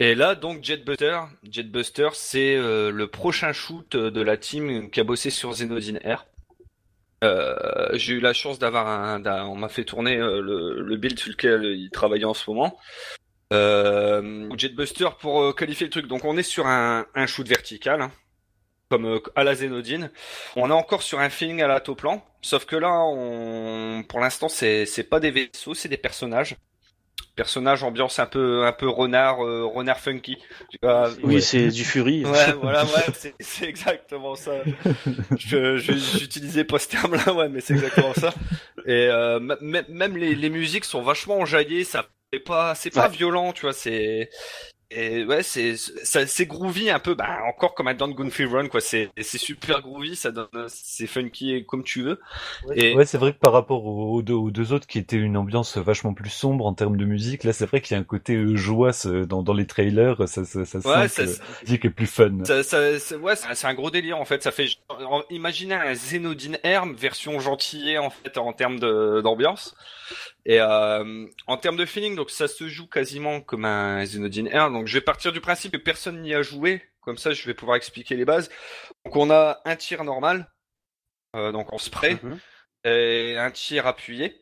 [0.00, 5.04] Et là, donc, Jetbuster, Jetbuster, c'est euh, le prochain shoot de la team qui a
[5.04, 6.26] bossé sur Zenodine R.
[7.22, 11.30] Euh, j'ai eu la chance d'avoir un, on m'a fait tourner le, le build sur
[11.30, 12.76] lequel il travaillait en ce moment.
[13.52, 16.06] Euh, Jetbuster pour euh, qualifier le truc.
[16.06, 18.10] Donc on est sur un, un shoot vertical, hein,
[18.90, 20.10] comme euh, à la Zenodine.
[20.56, 24.48] On est encore sur un feeling à la Toplan, sauf que là, on, pour l'instant,
[24.48, 26.56] c'est pas des vaisseaux, c'est des personnages.
[27.36, 30.38] Personnages ambiance un peu un peu renard euh, renard funky.
[30.82, 30.88] Oui,
[31.22, 31.40] Ouais.
[31.40, 32.24] c'est du Fury.
[32.24, 34.52] Ouais, voilà, ouais, c'est, exactement ça.
[35.36, 38.32] Je, j'utilisais pas ce terme-là, ouais, mais c'est exactement ça.
[38.86, 39.08] Et
[39.88, 43.16] même les, les musiques sont vachement enjaillées, ça c'est pas, c'est pas Ouais.
[43.16, 44.28] violent, tu vois, c'est,
[44.90, 48.80] et ouais, c'est, c'est groovy un peu, bah encore comme un Don't Run, quoi.
[48.80, 52.20] C'est, c'est super groovy, ça donne, c'est funky comme tu veux.
[52.76, 55.16] Et Ouais, c'est vrai que par rapport aux, aux deux, aux deux autres qui étaient
[55.16, 58.00] une ambiance vachement plus sombre en termes de musique, là c'est vrai qu'il y a
[58.00, 58.92] un côté euh, joie
[59.26, 62.06] dans, dans les trailers, ça, ça, ça ouais, sent ça, que la musique est plus
[62.06, 62.44] fun.
[62.44, 64.42] Ça, ça, ça- ouais, c'est un gros délire en fait.
[64.42, 64.68] Ça fait,
[65.30, 69.74] imaginez un Zenodine Herm version gentillée en fait en termes de- d'ambiance
[70.46, 72.14] et euh, en termes de feeling.
[72.16, 74.72] Donc ça se joue quasiment comme un Zenodine Herm.
[74.72, 76.82] Donc je vais partir du principe que personne n'y a joué.
[77.00, 78.50] Comme ça, je vais pouvoir expliquer les bases.
[79.04, 80.50] Donc on a un tir normal,
[81.36, 82.38] euh, donc en spray, Mhm.
[82.84, 84.40] et un tir appuyé.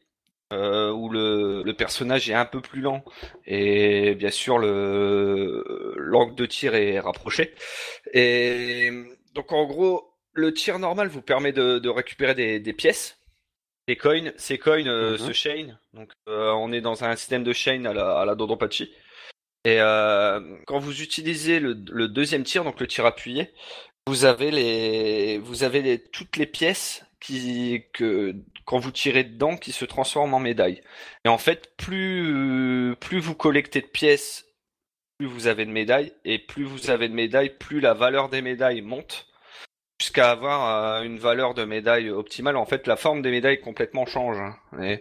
[0.53, 3.03] Euh, où le, le personnage est un peu plus lent
[3.47, 7.55] et bien sûr le l'angle de tir est rapproché
[8.13, 8.91] et
[9.35, 13.19] donc en gros le tir normal vous permet de, de récupérer des, des pièces
[14.01, 15.19] coins ces coins euh, Mhm.
[15.19, 18.35] se chain donc euh, on est dans un système de chain à la, à la
[18.35, 18.93] Dodonpachi
[19.65, 23.51] et euh, quand vous utilisez le, le deuxième tir donc le tir appuyé
[24.07, 29.57] vous avez les vous avez les, toutes les pièces qui que quand vous tirez dedans
[29.57, 30.83] qui se transforment en médailles.
[31.25, 34.47] Et en fait plus plus vous collectez de pièces
[35.19, 38.43] plus vous avez de médailles et plus vous avez de médailles plus la valeur des
[38.43, 39.29] médailles monte
[40.03, 44.07] jusqu'à avoir euh, une valeur de médaille optimale en fait la forme des médailles complètement
[44.07, 44.57] change hein.
[44.83, 44.99] et,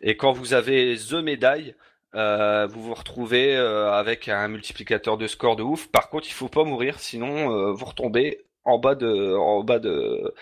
[0.00, 1.74] et quand vous avez the médaille
[2.14, 5.88] euh, vous vous retrouvez euh, avec un multiplicateur de score de ouf.
[5.88, 10.32] Par contre, il faut pas mourir, sinon vous retombez en bas de, en bas de,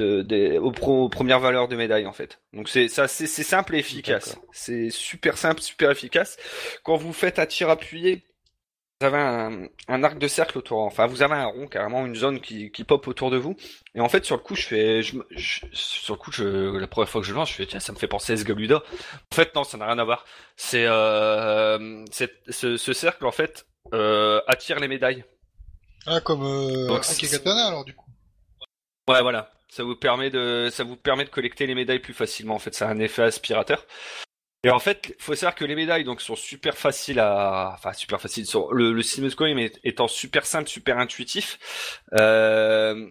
[0.00, 2.40] aux, pro- aux premières valeurs de médaille en fait.
[2.52, 4.38] Donc c'est ça, c'est simple et efficace.
[4.52, 6.36] C'est super simple, super efficace.
[6.84, 8.22] Quand vous faites un tir appuyé,
[9.00, 10.80] vous avez un, un arc de cercle autour.
[10.80, 13.56] Enfin, vous avez un rond carrément, une zone qui, qui pop autour de vous.
[13.94, 16.86] Et en fait, sur le coup, je fais, je, je- sur le coup, je, la
[16.88, 18.82] première fois que je lance, je fais tiens, ça me fait penser à Esgaluda.
[19.32, 20.24] En fait, non, ça n'a rien à voir.
[20.56, 25.24] C'est euh, ce, ce cercle en fait euh, attire les médailles.
[26.06, 28.06] Ah, comme euh, Donc, Akikatana, alors, du coup.
[29.08, 29.52] Ouais, voilà.
[29.68, 32.54] Ça vous permet de, ça vous permet de collecter les médailles plus facilement.
[32.54, 33.84] En fait, c'est un effet aspirateur.
[34.64, 38.20] Et en fait, faut savoir que les médailles donc sont super faciles à, enfin super
[38.20, 38.44] faciles.
[38.72, 41.58] Le, le système de scoring étant super simple, super intuitif.
[42.18, 43.08] Euh,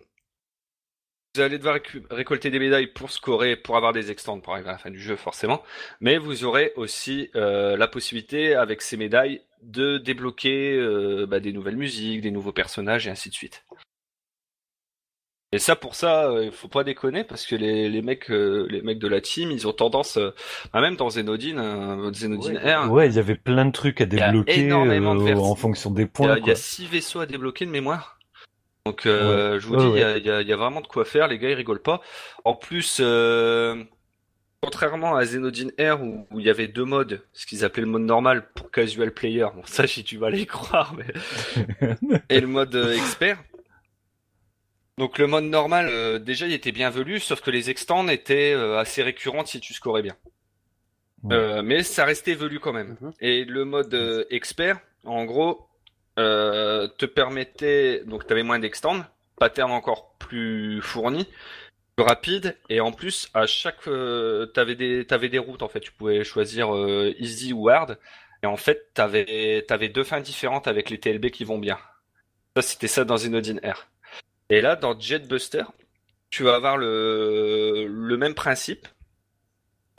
[1.35, 1.79] vous allez devoir
[2.09, 4.99] récolter des médailles pour scorer, pour avoir des extends pour arriver à la fin du
[4.99, 5.63] jeu forcément.
[6.01, 11.53] Mais vous aurez aussi euh, la possibilité avec ces médailles de débloquer euh, bah, des
[11.53, 13.63] nouvelles musiques, des nouveaux personnages et ainsi de suite.
[15.53, 18.67] Et ça, pour ça, euh, il faut pas déconner parce que les, les mecs, euh,
[18.69, 20.31] les mecs de la team, ils ont tendance, euh,
[20.73, 24.05] ah, même dans Zenodine, euh, Zenodine R, Ouais, il y avait plein de trucs à
[24.05, 25.45] débloquer énormément de euh, versions.
[25.45, 26.31] en fonction des il y, points.
[26.33, 28.19] a, il y a six vaisseaux à débloquer de mémoire.
[28.85, 29.99] Donc, euh, je vous Ouais, dis, il ouais.
[30.01, 31.29] y, a, il y a- il y a vraiment de quoi faire.
[31.29, 32.01] Les gars, ils rigolent pas.
[32.43, 33.81] En plus, euh,
[34.61, 37.89] contrairement à Zenodine R où, où il y avait deux modes, ce qu'ils appelaient le
[37.89, 39.47] mode normal pour casual player.
[39.55, 41.05] Bon, ça, j'ai du mal à y croire, mais
[42.29, 43.41] et le mode expert.
[44.97, 48.53] Donc le mode normal, euh, déjà, il était bien velu, sauf que les extends étaient
[48.53, 50.15] euh, assez récurrentes si tu scorais bien.
[51.23, 51.35] Ouais.
[51.35, 52.97] Euh, mais ça restait velu quand même.
[53.01, 53.13] Mhm.
[53.19, 55.67] Et le mode expert, en gros,
[56.15, 59.03] te permettait, donc tu avais moins d'extends,
[59.37, 61.27] pattern encore plus fourni,
[61.95, 65.79] plus rapide, et en plus, à chaque, euh, t'avais des, t'avais des routes en fait.
[65.79, 66.69] Tu pouvais choisir
[67.19, 67.99] easy ou hard,
[68.41, 71.77] et en fait, t'avais, t'avais deux fins différentes avec les TLB qui vont bien.
[72.55, 73.87] Ça, c'était ça dans Zenodin R.
[74.49, 75.63] Et là, dans Jetbuster,
[76.29, 77.87] tu vas avoir le,
[78.17, 78.87] même principe,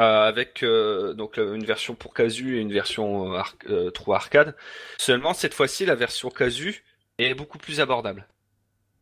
[0.01, 4.15] euh, avec euh, donc euh, une version pour casu et une version euh, arc- trou
[4.15, 4.55] arcade.
[4.97, 6.85] Seulement cette fois-ci la version casu
[7.19, 8.27] est beaucoup plus abordable.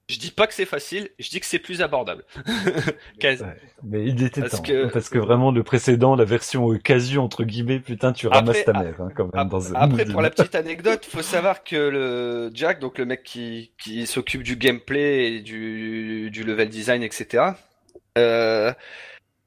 [0.09, 2.25] Je dis pas que c'est facile, je dis que c'est plus abordable.
[3.23, 3.39] Ouais.
[3.83, 4.63] Mais il était Parce temps.
[4.63, 8.59] que- hein, Parce que vraiment, le précédent, la version casu, entre guillemets, putain, tu ramasses
[8.61, 11.65] Après- ta mère, hein, quand même, Ap- dans Après, pour la petite anecdote, faut savoir
[11.65, 16.69] que le Jack, donc le mec qui, qui s'occupe du gameplay et du, du level
[16.69, 17.43] design, etc.,
[18.17, 18.73] euh,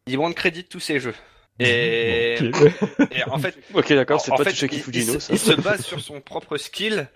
[0.07, 1.15] il rend crédit de tous ses jeux.
[1.59, 2.71] Et, Ok.
[3.11, 5.33] et en fait, Ok, d'accord, c'est pas fait, il, il Fujino, ça.
[5.33, 7.07] il se base sur son propre skill.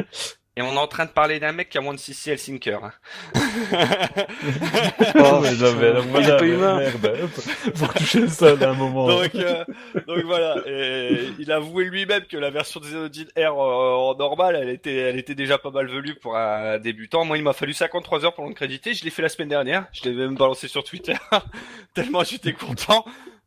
[0.56, 2.80] Et on est en train de parler d'un mec qui a moins de CC Helsinker.
[2.84, 2.94] hein.
[5.16, 6.80] Oh, mais alors, il est voilà, pas mais humain.
[6.80, 7.12] Merde,
[7.76, 9.08] faut retoucher le sol à un moment.
[9.08, 9.64] donc, euh,
[10.08, 10.58] donc voilà.
[10.68, 14.70] Et il a avoué lui-même que la version de Xenodine R euh, en normal, elle
[14.70, 17.26] était, elle était déjà pas mal velue pour un débutant.
[17.26, 18.94] Moi, il m'a fallu 53 heures pour le créditer.
[18.94, 19.86] Je l'ai fait la semaine dernière.
[19.92, 21.16] Je l'ai même balancé sur Twitter.
[21.96, 23.06] Tellement j'étais content.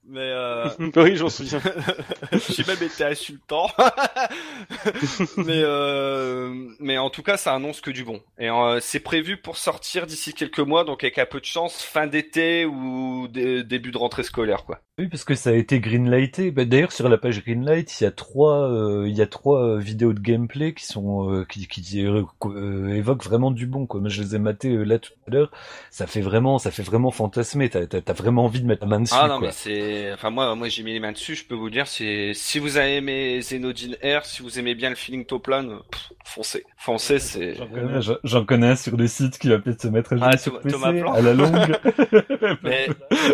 [0.09, 1.61] Mais euh, oui, j'en souviens.
[2.51, 3.69] J'ai même été insultant.
[5.37, 8.21] mais euh, mais en tout cas, ça annonce que du bon.
[8.39, 11.83] Et euh, c'est prévu pour sortir d'ici quelques mois, donc avec un peu de chance,
[11.83, 14.81] fin d'été ou dé- début de rentrée scolaire, quoi.
[14.99, 16.51] Oui, parce que ça a été greenlighté.
[16.51, 19.61] Bah, D'ailleurs, sur la page Greenlight, il y a trois, euh, il y a trois
[19.63, 23.87] euh, vidéos de gameplay qui sont, euh, qui, qui évoquent vraiment du bon.
[23.87, 24.01] Quoi.
[24.01, 25.51] Moi, je les ai matés euh, là tout à l'heure.
[25.91, 27.69] Ça fait vraiment, ça fait vraiment fantasmer.
[27.69, 29.15] T'as, t'as, t'as vraiment envie de mettre la main dessus.
[29.17, 29.49] Ah non, quoi.
[29.49, 31.35] mais c'est, enfin moi, moi j'ai mis les mains dessus.
[31.35, 34.91] Je peux vous dire, c'est si vous avez aimé Xenodine R, si vous aimez bien
[34.91, 37.55] le feeling Toplan, pff, foncez, foncez, c'est.
[37.55, 40.17] J'en connais, j'en- j'en connais un sur le site qui va peut-être se mettre à
[40.17, 41.77] jouer Ah, sur Thomas- PC à la longue.
[42.63, 42.89] Mais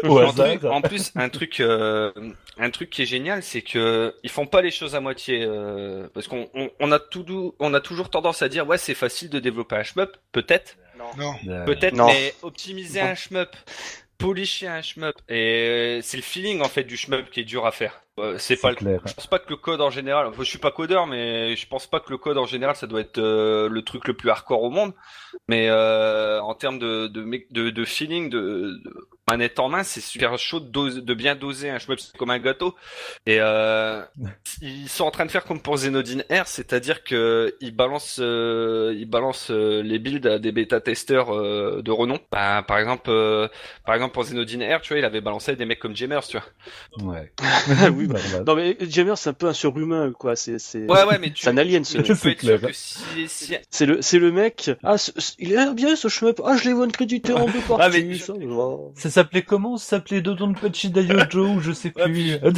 [0.05, 0.49] Au en, hasard.
[0.49, 2.13] truc- en plus, un truc, euh,
[2.59, 6.09] un truc qui est génial, c'est que ils font pas les choses à moitié, euh,
[6.15, 8.95] parce qu'on on, on a tout, dou- on a toujours tendance à dire ouais c'est
[8.95, 10.77] facile de développer un shmup, peut-être,
[11.19, 11.35] Non.
[11.49, 12.07] Euh, peut-être, Non.
[12.07, 13.51] mais optimiser un shmup,
[14.19, 17.73] polisher un shmup, et c'est le feeling en fait du shmup qui est dur à
[17.73, 18.03] faire.
[18.19, 19.01] Euh, c'est pas le clair.
[19.07, 21.67] je pense pas que le code en général, enfin, je suis pas codeur, mais je
[21.67, 24.29] pense pas que le code en général ça doit être euh, le truc le plus
[24.29, 24.93] hardcore au monde.
[25.49, 29.83] Mais euh, en termes de, de, mé- de, de feeling, de, de manette en main,
[29.83, 32.75] c'est super chaud de, dose- de bien doser un c'est comme un gâteau.
[33.27, 34.03] Et euh,
[34.61, 38.95] ils sont en train de faire comme pour Xenodine R, c'est-à-dire que ils balancent, euh,
[38.97, 42.19] ils balancent euh, les builds à des bêta-testeurs euh, de renom.
[42.31, 43.49] Bah, par exemple, euh,
[43.87, 46.39] par exemple pour Xenodine R, tu vois, il avait balancé des mecs comme Jammers, tu
[46.39, 46.47] vois.
[47.13, 47.33] Ouais.
[47.93, 48.07] oui,
[48.47, 51.43] Non mais Jammer c'est un peu un surhumain quoi, c'est c'est Ouais, ouais, mais tu,
[51.43, 52.41] c'est un alien ce tu mec.
[53.71, 54.71] C'est le c'est le mec.
[54.83, 56.41] Ah ce- il a l'air bien ce shmup.
[56.45, 57.83] Ah je l'ai one crédité en deux parties.
[57.85, 58.33] Ah, mais ça.
[58.97, 59.77] Ça s'appelait comment?
[59.77, 62.03] Ça s'appelait Dodonpachi Daiojo ou je sais plus.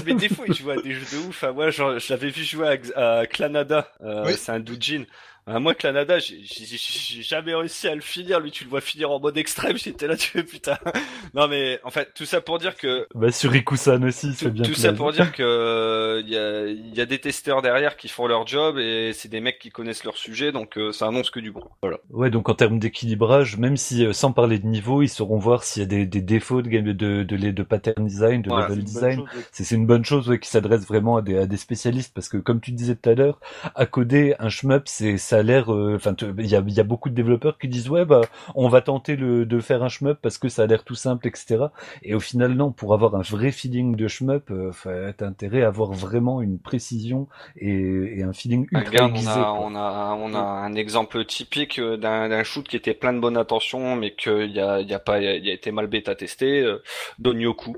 [0.06, 1.44] mais des fois, il joue à des jeux de ouf.
[1.44, 1.52] Hein.
[1.52, 3.88] Moi, genre, je l'avais vu jouer à, à Clanada.
[4.02, 4.32] Euh, Oui.
[4.36, 5.04] C'est un doujin.
[5.46, 6.42] Euh, moi, Clanada, j'ai
[7.22, 8.40] jamais réussi à le finir.
[8.40, 9.76] Lui, tu le vois finir en mode extrême.
[9.78, 10.78] J'étais là, tu fais putain.
[11.34, 14.64] non, mais en fait, tout ça pour dire que Bah sur Rikusan aussi, c'est bien.
[14.64, 18.08] tout ça pour dire que euh, il y, a, y a des testeurs derrière qui
[18.08, 21.30] font leur job et c'est des mecs qui connaissent leur sujet, donc euh, ça annonce
[21.30, 21.62] que du bon.
[21.82, 21.98] Voilà.
[22.10, 25.64] Ouais, donc en termes d'équilibrage, même si euh, sans parler de niveau, ils sauront voir
[25.64, 28.68] s'il y a des, des défauts de de de, de, de pattern design, de Voilà,
[28.68, 29.24] level design.
[29.52, 32.36] c'est une bonne chose ouais, qui s'adresse vraiment à des, à des spécialistes parce que
[32.38, 33.40] comme tu disais tout à l'heure,
[33.74, 35.72] à coder un shmup, c'est ça a l'air.
[35.72, 38.28] euh, Enfin, te- il y a, y a beaucoup de développeurs qui disent ouais bah
[38.54, 41.26] on va tenter le, de faire un shmup parce que ça a l'air tout simple,
[41.28, 41.72] etc.
[42.02, 44.72] Et au final non, pour avoir un vrai feeling de shmup, euh,
[45.16, 49.28] t'as intérêt à avoir vraiment une précision et, et un feeling ultra Regarde, on aiguisé.
[49.28, 49.60] a, quoi.
[49.60, 53.36] on a, on a un exemple typique euh, d'un shoot qui était plein de bonne
[53.36, 56.60] attention, mais qu'il y a, il y a pas, il a été mal bêta testé.
[56.60, 56.82] Euh,
[57.20, 57.76] Donyoku.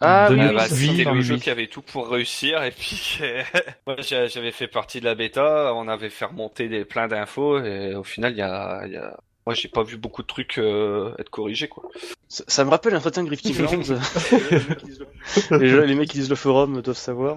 [0.00, 3.18] Ah oui, Ah bah, c'était le jeu qui avait tout pour réussir et puis
[3.86, 7.58] moi, j'a- j'avais fait partie de la bêta, on avait fait remonter des, plein d'infos
[7.64, 9.16] et au final il y a, il y a...
[9.46, 11.84] moi j'ai pas vu beaucoup de trucs euh, être corrigés quoi.
[12.28, 13.70] Ça, ça me rappelle un certain Grifting Lands.
[15.58, 17.36] les, gens- les mecs qui lisent le forum doivent savoir.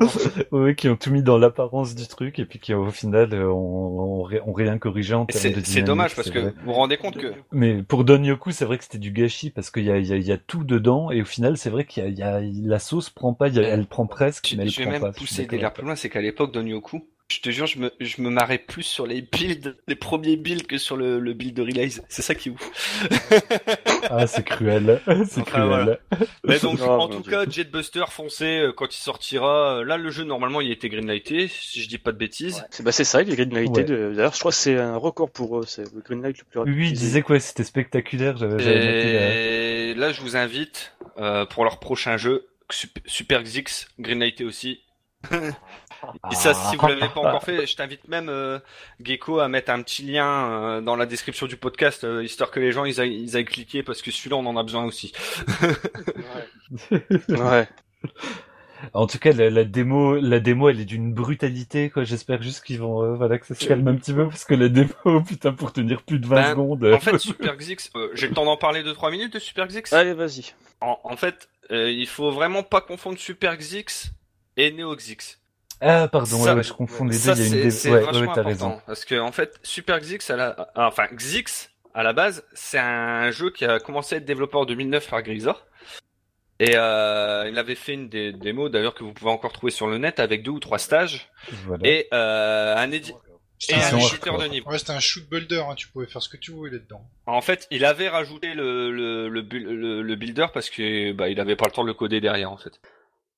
[0.52, 3.50] Ouais, qui ont tout mis dans l'apparence du truc et puis qui au final euh,
[3.52, 6.54] ont, ont, ré- ont rien corrigé en termes C'est de c'est dommage parce que vrai.
[6.58, 9.50] vous vous rendez compte que Mais pour Don Yoku, c'est vrai que c'était du gâchis
[9.50, 11.58] parce qu'il y a, il y, a, il y a tout dedans et au final,
[11.58, 14.56] c'est vrai qu'il y a, il y a la sauce prend pas, elle prend presque,
[14.58, 15.12] mais je, elle je vais prend même pas.
[15.12, 18.30] pousser délires plus loin, c'est qu'à l'époque Donyoku, je te jure, je me, je me
[18.30, 22.02] marrais plus sur les builds, les premiers builds que sur le, le build de Relays.
[22.08, 23.00] C'est ça qui est ouf.
[24.08, 25.02] Ah, c'est cruel.
[25.28, 25.66] C'est Enfin, cruel.
[25.68, 25.98] voilà.
[26.44, 27.32] Mais donc, en tout Dieu.
[27.32, 29.84] cas, Jetbuster, foncez euh, quand il sortira.
[29.84, 32.64] Là, le jeu, normalement, il a été greenlighté, si je dis pas de bêtises.
[32.70, 33.80] C'est bah, c'est ça, il est greenlighté.
[33.82, 33.84] Ouais.
[33.84, 35.66] de- D'ailleurs, je crois que c'est un record pour eux.
[35.68, 36.76] C'est le greenlight le plus rapide.
[36.78, 38.38] Oui, il disait que ouais, c'était spectaculaire.
[38.38, 43.00] J'avais j'avais noté la- Et là, je vous invite euh, pour leur prochain jeu, Sup-
[43.08, 44.82] Super Xix, greenlighté aussi.
[46.32, 48.60] Et ça, si vous l'avez pas encore fait, je t'invite même, euh,
[49.02, 52.60] Gecko, à mettre un petit lien euh, dans la description du podcast, euh, histoire que
[52.60, 55.14] les gens ils aillent, ils aillent cliquer, parce que celui-là, on en a besoin aussi.
[57.30, 57.68] Ouais.
[58.94, 62.04] En tout cas, la, la démo, la démo, elle est d'une brutalité, quoi.
[62.04, 64.54] J'espère juste qu'ils vont, euh, voilà, que ça se calme un petit peu, parce que
[64.54, 66.86] la démo, putain, pour tenir plus de 20 Ben, secondes.
[66.94, 69.92] En fait, Super Xix, euh, j'ai le temps d'en parler 2-3 minutes de Super Xix?
[69.94, 70.54] Allez, vas-y.
[70.82, 74.12] en, en fait, euh, il faut vraiment pas confondre Super Xix
[74.58, 75.40] et Neo Xix.
[75.82, 77.42] Ah, pardon, ça- ouais, ouais, je confonds les Ça, deux.
[77.42, 77.72] Il y a c'est une dé...
[77.72, 78.48] c'est ouais, vachement ouais, t'as important.
[78.48, 78.82] raison.
[78.86, 80.72] Parce que, en fait, Super Xix, à la...
[80.76, 84.66] enfin, Xix, à la base, c'est un jeu qui a commencé à être développé en
[84.66, 85.66] 2009 par Grisor.
[86.60, 89.88] Et euh, il avait fait une des démos, d'ailleurs, que vous pouvez encore trouver sur
[89.88, 91.30] le net, avec deux ou trois stages.
[91.66, 91.86] Voilà.
[91.86, 93.02] Et euh, un, et
[93.74, 94.70] un sont un, éditeur de niveau.
[94.70, 97.06] ouais, c'était un shoot builder, hein, tu pouvais faire ce que tu voulais dedans.
[97.26, 101.28] En fait, il avait rajouté le, le, le, bu- le- le builder parce que bah,
[101.28, 102.80] il avait pas le temps de le coder derrière en fait.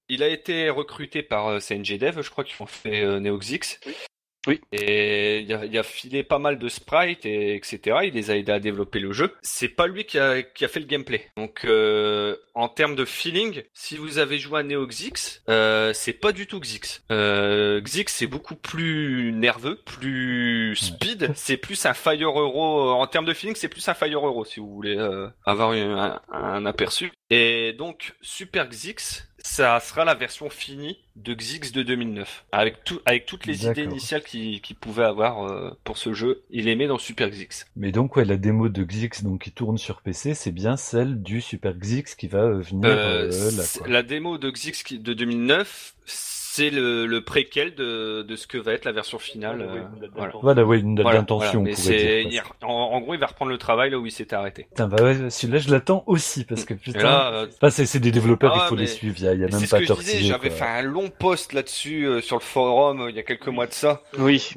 [0.10, 3.80] Il a été recruté par euh, CNG Dev, je crois qu'ils ont fait euh, NeoXix.
[4.48, 4.62] Oui.
[4.72, 7.98] Et il a, il a filé pas mal de sprites et etc.
[8.06, 9.34] Il les a aidés à développer le jeu.
[9.42, 11.28] C'est pas lui qui a, qui a fait le gameplay.
[11.36, 16.32] Donc euh, en termes de feeling, si vous avez joué à NeoXix, euh, c'est pas
[16.32, 17.04] du tout Xix.
[17.12, 21.32] Euh, Xix c'est beaucoup plus nerveux, plus speed.
[21.36, 24.62] C'est plus un Fire Euro en termes de feeling, c'est plus un Fire Euro si
[24.62, 27.12] vous voulez euh, avoir une- un, un aperçu.
[27.30, 33.00] Et donc Super Xix, ça sera la version finie de Xix de 2009, avec tout,
[33.06, 36.44] avec toutes les idées initiales qu'il qu'il pouvait avoir euh, pour ce jeu.
[36.52, 37.66] Il les met dans Super Xix.
[37.76, 41.24] Mais donc, ouais, la démo de Xix, donc, qui tourne sur PC, c'est bien celle
[41.24, 45.14] du Super Xix qui va euh, venir, Euh, euh, là, la démo de Xix de
[45.14, 45.96] 2009,
[46.58, 49.62] c'est le, le préquel de, de ce que va être la version finale.
[49.62, 49.84] euh,
[50.16, 50.34] voilà.
[50.42, 52.44] Voilà, ouais, une date Voilà, d'intention, voilà.
[52.64, 54.64] En, en gros, il va reprendre le travail là où il s'était arrêté.
[54.64, 57.32] Putain, bah ouais, celui-là, je l'attends aussi, parce que putain.
[57.32, 59.48] euh, c'est, des développeurs, Ah, il faut mais- les suivre, il y a, y a
[59.48, 60.12] c'est même ce pas que je disais.
[60.12, 63.24] tortillé, J'avais fait un long post là-dessus euh, sur le forum euh, il y a
[63.24, 64.02] quelques mois de ça.
[64.18, 64.50] Oui.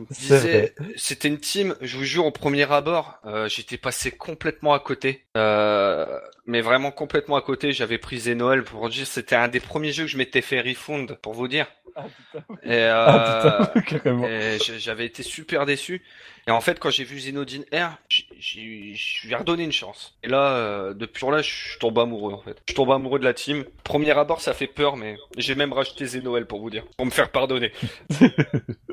[0.97, 1.75] C'était une team.
[1.81, 5.25] Je vous jure, au premier abord, euh, j'étais passé complètement à côté.
[5.37, 6.07] Euh,
[6.51, 7.73] mais vraiment complètement à côté.
[7.73, 11.17] J'avais pris Noël pour dire c'était un des premiers jeux que je m'étais fait refund
[11.23, 11.67] pour vous dire.
[12.65, 13.73] Et, euh, Ah,
[14.29, 16.03] et j'avais été super déçu.
[16.47, 18.97] Et en fait, quand j'ai vu Xenodine R, je lui
[19.31, 20.17] ai redonné une chance.
[20.23, 22.57] Et là, euh, depuis là, je tombe amoureux en fait.
[22.69, 23.65] Je tombe amoureux de la team.
[23.85, 27.11] Premier abord, ça fait peur, mais j'ai même racheté Zenoël pour vous dire, pour me
[27.11, 27.73] faire pardonner.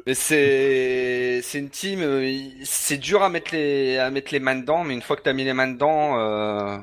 [0.06, 2.32] mais c'est c'est une team, euh,
[2.64, 5.34] c'est dur à mettre les à mettre les mains dedans, mais une fois que t'as
[5.34, 6.78] mis les mains dedans, euh,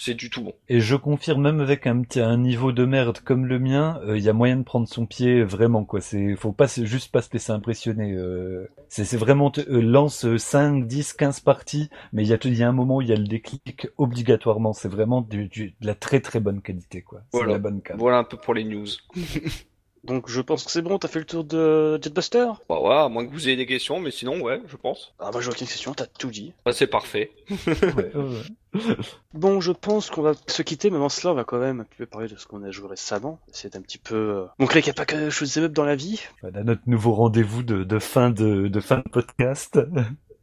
[0.00, 0.52] c'est du tout bon.
[0.68, 4.18] Et je confirme même avec un petit un niveau de merde comme le mien, euh,
[4.18, 6.00] il y a moyen de prendre son pied vraiment quoi.
[6.02, 8.12] C'est faut pas juste pas se laisser impressionner.
[8.12, 8.68] euh.
[8.88, 12.62] c'est vraiment euh, lance euh, 5, 10, 15 parties, mais il y a il y
[12.62, 14.72] a un moment où il y a le déclic obligatoirement.
[14.74, 17.20] C'est vraiment du, du- de la très très bonne qualité quoi.
[17.32, 17.52] C'est Voilà.
[17.54, 17.96] la bonne cam.
[17.98, 18.86] Voilà un peu pour les news.
[20.08, 22.46] Donc je pense que c'est bon, t'as fait le tour de Jetbuster?
[22.68, 25.14] Bah ouais, à moins que vous ayez des questions, mais sinon ouais, je pense.
[25.20, 26.52] Ah bah j'ai aucune question, t'as tout dit.
[26.64, 27.30] Bah, c'est parfait.
[27.66, 28.42] Ouais, ouais, ouais.
[29.34, 31.84] Bon, je pense qu'on va se quitter, mais avant cela, on va quand même un
[31.84, 33.38] petit peu parler de ce qu'on a joué récemment.
[33.52, 35.96] C'est un petit peu euh, montrer qu'il n'y a pas que chose up dans la
[35.96, 36.20] vie.
[36.42, 39.78] Voilà notre nouveau rendez-vous de, de fin de, de fin de podcast.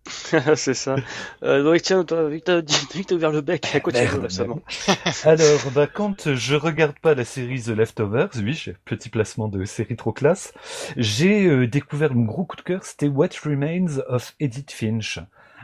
[0.56, 0.96] c'est ça.
[1.44, 2.62] Euh, donc tiens, toi, vu que t'as
[3.16, 4.62] ouvert le bec, à quoi tu joues récemment
[5.24, 9.66] Alors, bah, quand je regarde pas la série The Leftovers, oui, j'ai petit placement de
[9.66, 10.54] série trop classe,
[10.96, 15.20] j'ai euh, découvert mon gros coup de cœur, c'était What Remains of Edith Finch.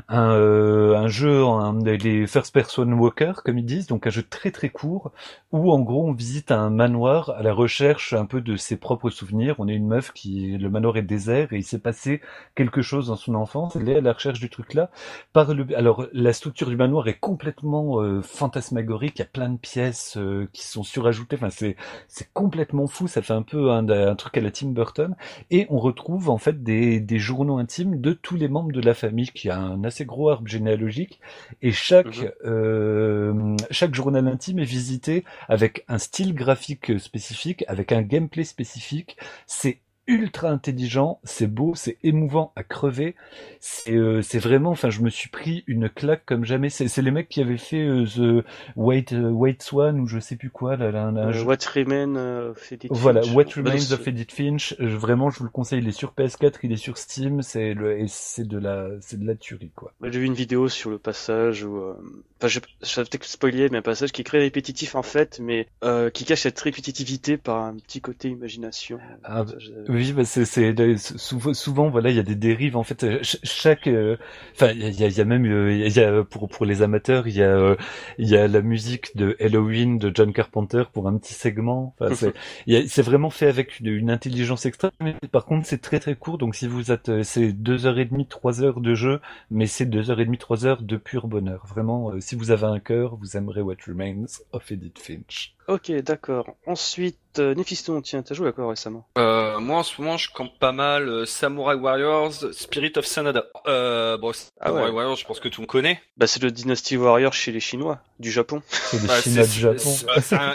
[0.08, 4.24] Un, euh, un jeu, en, les first person walker, comme ils disent, donc un jeu
[4.24, 5.12] très très court,
[5.52, 9.10] où en gros on visite un manoir à la recherche un peu de ses propres
[9.10, 9.56] souvenirs.
[9.60, 12.22] On est une meuf qui, le manoir est désert et il s'est passé
[12.56, 13.76] quelque chose dans son enfance.
[13.76, 14.90] Elle est à la recherche du truc là.
[15.34, 19.14] Par le, alors la structure du manoir est complètement euh, fantasmagorique.
[19.18, 21.36] Il y a plein de pièces euh, qui sont surajoutées.
[21.36, 21.76] Enfin c'est
[22.08, 23.08] c'est complètement fou.
[23.08, 25.16] Ça fait un peu un, un truc à la Tim Burton.
[25.50, 28.94] Et on retrouve en fait des, des journaux intimes de tous les membres de la
[28.94, 31.20] famille, qui a un assez gros arbre généalogique.
[31.62, 32.32] Et chaque Mhm.
[32.46, 39.18] euh, chaque journal intime est visité avec un style graphique spécifique, avec un gameplay spécifique.
[39.48, 43.16] C'est ultra intelligent, c'est beau, c'est émouvant à crever.
[43.60, 46.70] C'est euh, c'est vraiment, enfin, je me suis pris une claque comme jamais.
[46.70, 48.46] C'est c'est les mecs qui avaient fait euh, The
[48.76, 51.58] White euh, White Swan ou je sais plus quoi là, là, là, Euh, je- What
[51.76, 52.16] Remains
[52.50, 53.34] of Edith Voilà, Finch.
[53.36, 54.76] What Bah, Remains of Edith Finch.
[54.80, 55.80] euh, Vraiment, je vous le conseille.
[55.80, 57.42] Il est sur PS4, il est sur Steam.
[57.42, 59.94] C'est le et c'est de la c'est de la tuerie quoi.
[60.04, 61.94] J'ai vu une vidéo sur le passage où, euh,
[62.40, 65.40] enfin, je, je vais peut-être spoiler, mais un passage qui est très répétitif en fait,
[65.40, 69.00] mais euh, qui cache cette répétitivité par un petit côté imagination.
[69.24, 70.74] Ah, Ça, je- Oui, bah c'est c'est
[71.18, 73.04] souvent, souvent voilà, il y a des dérives en fait.
[73.04, 74.16] euh, ch- Chaque, euh,
[74.54, 76.24] enfin, il y a, il y a- il y a même, euh, il y a
[76.24, 77.76] pour pour les amateurs, il y a
[78.18, 81.94] il y a la musique de Halloween de John Carpenter pour un petit segment.
[82.00, 82.34] Enfin, c'est
[82.68, 84.92] y a- c'est vraiment fait avec une, une intelligence extrême.
[85.02, 86.38] Mais par contre, c'est très très court.
[86.38, 89.20] Donc si vous êtes, c'est deux heures et demie, trois heures de jeu,
[89.50, 91.66] mais c'est deux heures et demie, trois heures de pur bonheur.
[91.68, 95.54] Vraiment, si vous avez un cœur, vous aimerez What Remains of Edith Finch.
[95.72, 96.48] Ok, d'accord.
[96.68, 99.08] Ensuite, euh, Néphiston, tiens, t'as joué à quoi récemment?
[99.18, 103.46] Euh, moi en ce moment je campe pas mal euh, Samurai Warriors, Spirit of Sanada.
[103.68, 104.92] Euh, bon, Ah Samurai ouais.
[104.92, 106.02] Warriors, je pense que tout le monde connaît.
[106.18, 108.62] Bah, c'est le Dynasty Warrior chez les Chinois, du Japon.
[108.70, 109.78] C'est des Bah, Chinois c'est- du Japon.
[109.78, 110.06] c'est-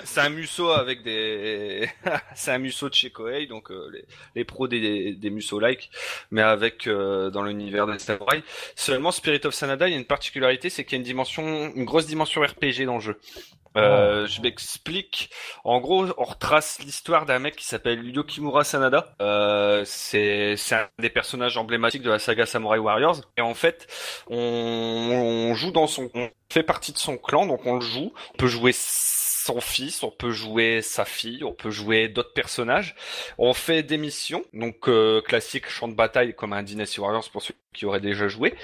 [0.05, 1.89] C'est un, musso avec des,
[2.35, 4.05] c'est un musso de chez Koei, donc euh, les,
[4.35, 5.91] les pros des, des musso like,
[6.31, 8.43] mais avec euh, dans l'univers des samouraïs.
[8.75, 11.73] Seulement Spirit of Sanada, il y a une particularité, c'est qu'il y a une dimension,
[11.75, 13.21] une grosse dimension RPG dans le jeu.
[13.77, 15.29] Euh, je m'explique.
[15.63, 19.15] En gros, on retrace l'histoire d'un mec qui s'appelle Yokimura Sanada.
[19.21, 23.21] Euh, c'est c'est un des personnages emblématiques de la saga Samurai Warriors.
[23.37, 23.87] Et en fait,
[24.29, 28.13] on, on joue dans son, on fait partie de son clan, donc on le joue.
[28.35, 32.97] On peut jouer son fils, on peut jouer sa fille, on peut jouer d'autres personnages.
[33.39, 37.43] On fait des missions, donc euh, classique champ de bataille comme un Dynasty Warriors pour
[37.43, 38.55] ceux qui auraient déjà joué.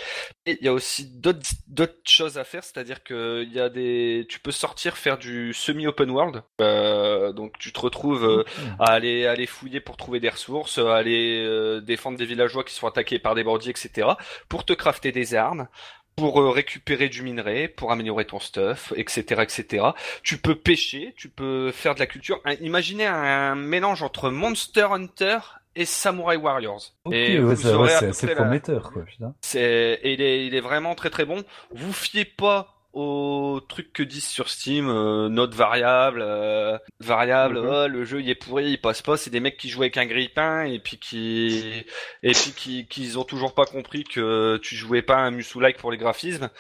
[0.47, 4.27] Et il y a aussi d'autres choses à faire, c'est-à-dire que il y a des,
[4.29, 6.43] tu peux sortir faire du semi-open world.
[6.61, 8.45] Euh, donc tu te retrouves euh,
[8.81, 12.75] à aller aller fouiller pour trouver des ressources, à aller euh, défendre des villageois qui
[12.75, 14.09] sont attaqués par des bandits, etc.
[14.49, 15.69] Pour te crafter des armes,
[16.17, 19.87] pour euh, récupérer du minerai, pour améliorer ton stuff, etc., etc.
[20.23, 22.41] Tu peux pêcher, tu peux faire de la culture.
[22.61, 25.39] Imaginez un mélange entre Monster Hunter
[25.75, 26.93] et Samurai Warriors.
[27.05, 29.05] Ok, et ouais, c'est assez la- prometteur quoi.
[29.05, 29.35] Putain.
[29.41, 31.43] c'est et il est, il est vraiment très très bon.
[31.75, 37.67] Vous fiez pas aux trucs que disent sur Steam, euh, note variable, euh, variable, Mhm.
[37.71, 39.17] oh, le jeu il est pourri, il passe pas.
[39.17, 41.85] C'est des mecs qui jouent avec un grille-pain et puis qui
[42.23, 45.91] et puis qui qui ont toujours pas compris que tu jouais pas un Musu-like pour
[45.91, 46.51] les graphismes.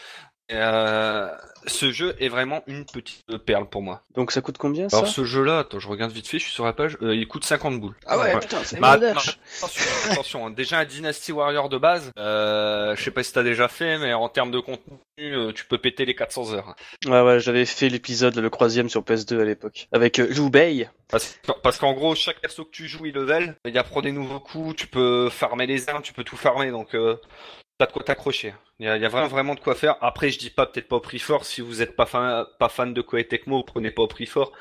[0.52, 1.28] Euh,
[1.66, 4.02] ce jeu est vraiment une petite perle pour moi.
[4.14, 6.52] Donc ça coûte combien ça Alors ce jeu-là, attends, je regarde vite fait, je suis
[6.52, 7.94] sur la page, euh, il coûte 50 boules.
[8.06, 9.18] Ah ouais, putain, c'est Ma- moderne.
[9.18, 10.50] Attention, attention, hein.
[10.50, 14.12] déjà un Dynasty Warrior de base, euh, je sais pas si t'as déjà fait, mais
[14.12, 16.74] en termes de contenu, euh, tu peux péter les 400 heures.
[17.06, 19.86] Ouais, ouais, j'avais fait l'épisode, le croisième sur PS2 à l'époque.
[19.92, 20.88] Avec euh, Liu Bei.
[21.08, 24.40] Parce, parce qu'en gros, chaque perso que tu joues, il level, il apprend des nouveaux
[24.40, 27.16] coups, tu peux farmer les armes, tu peux tout farmer, donc euh,
[27.82, 28.54] t'as de quoi t'accrocher.
[28.78, 29.96] Il y a, il y a vraiment, vraiment de quoi faire.
[30.00, 32.68] Après, je dis pas peut-être pas au prix fort, si vous êtes pas fan, pas
[32.68, 34.52] fan de Koei Tecmo, vous prenez pas au prix fort.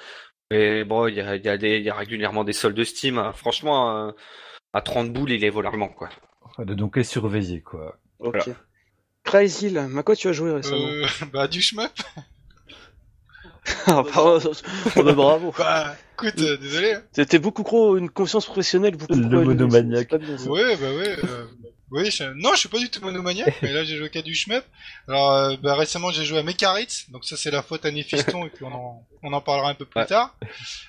[0.49, 2.83] Mais bon, il y a, il y a, des, il y a régulièrement des soldes
[2.83, 3.17] Steam.
[3.19, 3.31] hein.
[3.33, 4.11] Franchement, euh,
[4.73, 6.09] à 30 boules, il est volant, quoi.
[6.59, 7.97] Donc est surveillé quoi.
[8.19, 8.35] Ok.
[8.35, 8.59] Voilà.
[9.23, 11.91] Crazy Hill, à quoi tu as joué récemment Euh, bah, du shmup.
[13.85, 14.39] Ah, pardon,
[14.97, 15.53] oh, bah, bravo.
[15.57, 16.93] Bah, écoute, euh, désolé.
[16.95, 17.03] hein.
[17.11, 20.11] C'était beaucoup trop une conscience professionnelle, beaucoup Le trop élevée, monomaniaque.
[20.11, 21.15] Ouais, bah ouais.
[21.23, 21.45] euh,
[21.91, 22.23] Oui, je...
[22.23, 24.63] non, je suis pas du tout monomaniaque, mais là j'ai joué qu'à du shmup.
[25.07, 28.45] Alors, euh, bah, récemment j'ai joué à Mekaritz, donc ça c'est la faute à Néphiston,
[28.45, 30.07] et puis on en, on en parlera un peu plus Ouais.
[30.07, 30.35] tard.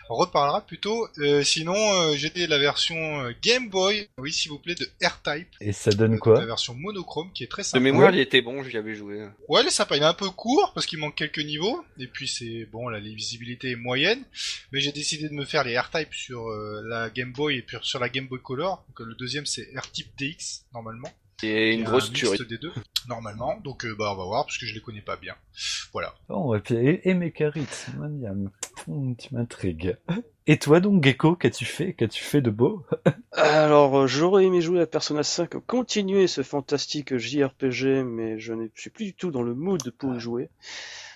[0.08, 1.08] On reparlera plutôt.
[1.18, 5.48] Euh, sinon, euh, j'ai la version euh, Game Boy, oui s'il vous plaît, de R-Type.
[5.60, 7.80] Et ça donne quoi La version monochrome qui est très De sympa.
[7.80, 9.26] mémoire, il était bon, j'y avais joué.
[9.48, 9.96] Ouais, il est sympa.
[9.96, 11.82] Il est un peu court parce qu'il manque quelques niveaux.
[11.98, 14.22] Et puis c'est bon, la visibilité est moyenne.
[14.70, 17.76] Mais j'ai décidé de me faire les R-Type sur euh, la Game Boy et puis
[17.82, 18.84] sur la Game Boy Color.
[18.88, 20.91] Donc euh, le deuxième c'est R-Type DX normalement.
[21.44, 22.38] Et Il y une grosse un tuerie.
[22.48, 22.72] des deux
[23.08, 23.58] normalement.
[23.64, 25.34] Donc euh, bah on va voir parce que je les connais pas bien.
[25.92, 26.14] Voilà.
[26.28, 27.66] Oh, et puis, et, et Mekarit,
[27.98, 28.50] Maniam.
[28.88, 29.96] Hum, tu m'intrigues.
[30.46, 32.84] Et toi donc, Gecko, qu'as-tu fait Qu'as-tu fait de beau
[33.32, 38.66] Alors, euh, j'aurais aimé jouer à Persona 5, continuer ce fantastique JRPG, mais je ne
[38.74, 40.50] suis plus du tout dans le mood pour y jouer.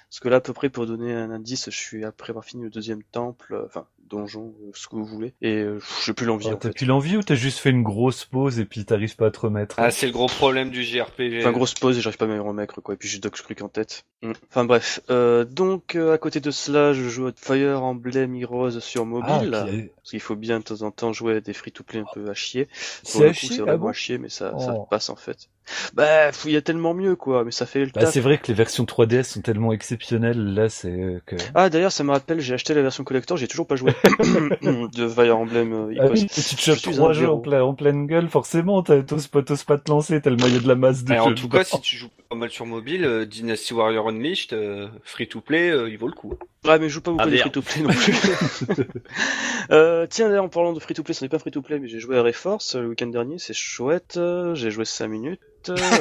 [0.08, 2.62] Parce que là, à peu près, pour donner un indice, je suis après avoir fini
[2.62, 6.26] le deuxième temple, euh, enfin, donjon, euh, ce que vous voulez, et euh, j'ai plus
[6.26, 9.16] l'envie, Oh, T'as plus l'envie ou t'as juste fait une grosse pause et puis t'arrives
[9.16, 11.40] pas à te remettre Ah, c'est le gros problème du JRPG.
[11.40, 13.60] Enfin, grosse pause et j'arrive pas à me remettre, quoi, et puis j'ai Doc Scruck
[13.62, 14.04] en tête.
[14.22, 14.32] Mm.
[14.50, 15.00] Enfin, bref.
[15.10, 19.04] Euh, donc, euh, à côté de cela, je joue à Fire Emblem Heroes sur Ah,
[19.04, 19.50] mobile.
[19.50, 22.34] Parce qu'il faut bien de temps en temps jouer à des free-to-play un peu à
[22.34, 22.66] chier.
[22.66, 22.72] Pour
[23.04, 24.86] c'est le à coup, chier, c'est ah vraiment bon à chier, mais ça, ça Oh.
[24.88, 25.48] passe en fait.
[25.94, 28.12] Bah, il y a tellement mieux, quoi, mais ça fait le Bah, taf.
[28.12, 31.34] c'est vrai que les versions 3DS sont tellement exceptionnelles, là, c'est euh, que...
[31.56, 33.92] Ah, d'ailleurs, ça me rappelle, j'ai acheté la version collector, j'ai toujours pas joué.
[34.04, 38.82] De Fire Emblem euh, Ah oui, tu te chopes trois jeux en, pleine gueule, forcément,
[38.82, 41.32] t'as- t'oses pas, pas te lancer, t'as le maillot de la masse de Et en
[41.34, 45.28] tout cas, si tu joues pas mal sur mobile, euh, Dynasty Warrior Unleashed, euh, free
[45.28, 46.34] to play, euh, il vaut le coup.
[46.64, 47.52] Ouais, mais je joue pas beaucoup Ah, des merde.
[47.52, 48.86] free-to-play non plus.
[49.70, 52.22] euh, tiens, d'ailleurs, en parlant de free-to-play, ce n'est pas free-to-play, mais j'ai joué à
[52.22, 54.18] Reforce le week-end dernier, c'est chouette.
[54.54, 55.40] J'ai joué 5 minutes.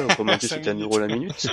[0.08, 0.84] Autrement dit, Cinq c'était 1 minutes.
[0.92, 1.46] euro la minute.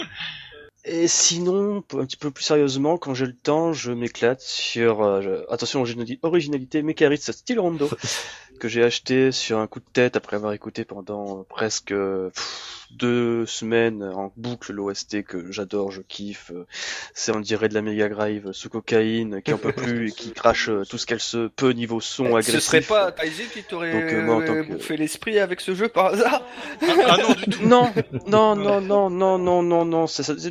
[0.85, 5.43] Et sinon, un petit peu plus sérieusement, quand j'ai le temps, je m'éclate sur, euh,
[5.49, 7.89] attention, originali- originalité, Mekaritz Style Rondo,
[8.63, 12.29] que j'ai acheté sur un coup de tête après avoir écouté pendant euh, presque euh,
[12.29, 16.51] pff, deux semaines en boucle l'OST que j'adore, je kiffe.
[16.53, 16.65] euh,
[17.13, 20.31] C'est on dirait de la Mega Drive sous cocaïne, qui en peut plus et qui
[20.31, 22.59] crache tout ce qu'elle se peut niveau son Ce agressif.
[22.61, 26.41] serait pas Taizé qui t'aurait euh, euh, que- bouffé l'esprit avec ce jeu par hasard?
[26.81, 27.63] Ah non, du tout.
[27.67, 27.91] Non,
[28.27, 30.05] non, non, non, non, non, non, non.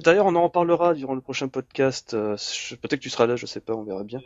[0.05, 2.11] D'ailleurs, on en reparlera durant le prochain podcast.
[2.11, 4.21] Peut-être que tu seras là, je sais pas, on verra bien.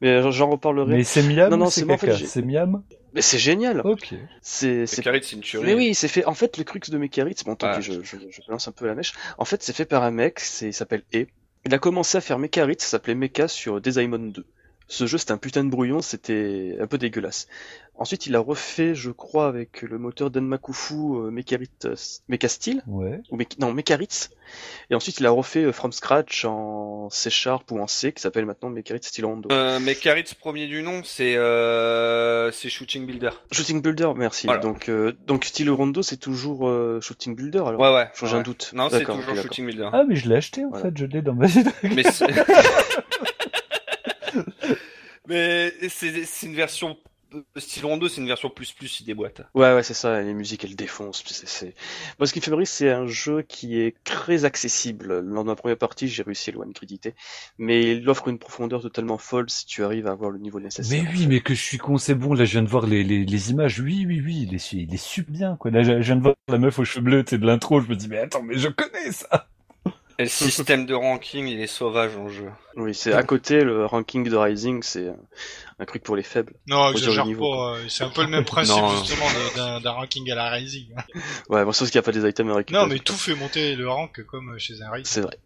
[0.00, 0.92] Mais j'en- reparlerai.
[0.98, 2.82] Mais c'est Miam Non, non, C'est Miam?
[3.14, 3.80] Mais c'est génial.
[3.84, 4.14] Ok.
[4.42, 5.64] C'est, c'est une tuerie.
[5.64, 6.24] Mais oui, c'est fait.
[6.24, 7.78] En fait, le crux de Mekaritz, bon, tant Ouais.
[7.78, 9.12] pis, je, je, je balance un peu la mèche.
[9.38, 11.26] En fait, c'est fait par un mec, c'est, il s'appelle E.
[11.64, 14.44] Il a commencé à faire Mekaritz, ça s'appelait Mecha sur Desaimon 2.
[14.86, 17.48] Ce jeu, c'était un putain de brouillon, c'était un peu dégueulasse.
[17.96, 21.94] Ensuite, il a refait, je crois, avec le moteur d'Anmakufu, euh, Mekarit, euh,
[22.28, 23.20] Mecha Steel, Ouais.
[23.30, 24.30] ou Mech- non, Mekaritz.
[24.90, 28.20] Et ensuite, il a refait euh, From Scratch en C Sharp ou en C, qui
[28.20, 29.48] s'appelle maintenant Mekaritz Steel Rondo.
[29.52, 29.78] Euh,
[30.40, 33.30] premier du nom, c'est euh, c'est Shooting Builder.
[33.52, 34.46] Shooting Builder, merci.
[34.48, 34.60] Voilà.
[34.60, 37.80] Donc, euh, donc Steel Rondo, c'est toujours euh, Shooting Builder, alors.
[37.80, 38.08] Ouais, ouais.
[38.20, 38.32] J'ai ouais.
[38.34, 38.72] un doute.
[38.74, 39.36] Non, c'est toujours.
[39.36, 39.88] Shooting Builder.
[39.92, 40.86] Ah, mais je l'ai acheté en Voilà.
[40.86, 41.46] fait, je l'ai dans ma.
[41.84, 42.26] Mais c'est...
[45.28, 46.96] Mais c'est une version
[47.56, 49.42] style Rondo, c'est une version plus plus il déboîte.
[49.54, 51.24] Ouais, ouais, c'est ça, les musiques, elles défoncent.
[51.26, 51.74] C'est.
[52.18, 55.20] Moi, ce qui me fait c'est un jeu qui est très accessible.
[55.20, 57.14] Lors de ma première partie, j'ai réussi à loin de créditer.
[57.58, 61.02] Mais il offre une profondeur totalement folle si tu arrives à avoir le niveau nécessaire.
[61.02, 62.34] Mais oui, mais que je suis con, c'est bon.
[62.34, 63.80] Là, je viens de voir les, les, les images.
[63.80, 65.70] Oui, oui, oui, il est, su- il est super bien, quoi.
[65.70, 67.80] Là, je je viens de voir la meuf aux cheveux bleus, c'est de l'intro.
[67.80, 69.48] Je me dis, mais attends, mais je connais ça.
[70.18, 72.48] Et le système de ranking, il est sauvage en jeu.
[72.76, 75.08] Oui, c'est à côté, le ranking de Rising, c'est
[75.78, 76.52] un, truc pour les faibles.
[76.68, 77.76] Non, exagère pas.
[77.76, 78.90] euh, C'est un peu le même principe Non.
[78.90, 79.26] justement
[79.80, 80.94] d'un ranking à la Rising.
[81.48, 82.82] Ouais, bon, sauf qu'il n'y a pas des items à récupérer.
[82.82, 85.06] Non, mais tout fait monter le rank comme chez un Rising.
[85.06, 85.38] C'est vrai.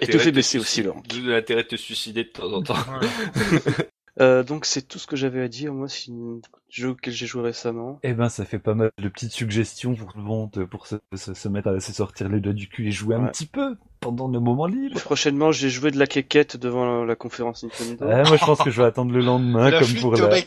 [0.00, 1.06] Et te fait baisser aussi rank.
[1.06, 2.74] D'où l'intérêt de te suicider de temps en temps.
[2.74, 3.08] Voilà.
[4.20, 5.72] Euh, donc, c'est tout ce que j'avais à dire.
[5.72, 7.98] Moi, c'est un jeu auquel j'ai joué récemment.
[8.02, 10.96] Eh ben, ça fait pas mal de petites suggestions pour tout le monde, pour se,
[11.14, 13.76] se, se mettre à se sortir les doigts du cul et jouer un petit peu
[14.06, 15.00] pendant nos moments libres.
[15.00, 18.04] Prochainement, j'ai joué de la quéquette devant la, la conférence Nintendo.
[18.06, 20.36] Ouais, moi, je pense que je vais attendre le lendemain, La comme pour la.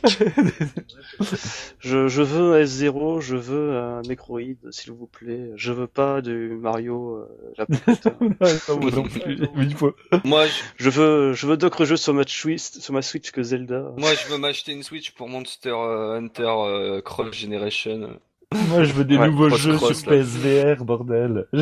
[1.80, 4.40] Je, je veux un S0, je veux un Necroid,
[4.72, 5.52] s'il vous plaît.
[5.56, 7.66] Je veux pas du Mario euh, la
[8.70, 9.42] non, moi non plus.
[9.56, 9.94] Oui, il faut-
[10.24, 13.44] moi, je, je veux, je veux d'autres jeux sur ma Switch, sur ma Switch que
[13.44, 13.92] Zelda.
[13.98, 18.20] moi, je veux m'acheter une Switch pour Monster euh, Hunter euh, Cross Generation.
[18.70, 20.18] Moi, je veux des Ouais, nouveaux jeux cross, sur là.
[20.18, 21.46] PSVR, bordel.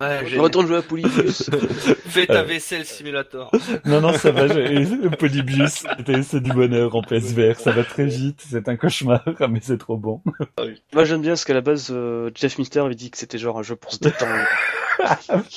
[0.00, 1.48] Ouais, Je retourne jouer à Polybius.
[2.06, 3.50] Fais ta vaisselle simulator.
[3.86, 4.46] Non, non, ça va.
[4.46, 5.84] je- Polybius,
[6.24, 7.58] c'est du bonheur en PSVR.
[7.58, 8.42] Ça va très vite.
[8.46, 10.20] C'est un cauchemar, mais c'est trop bon.
[10.92, 13.58] Moi, j'aime bien parce qu'à la base, euh, Jeff Mister avait dit que c'était genre
[13.58, 14.32] un jeu pour se détendre.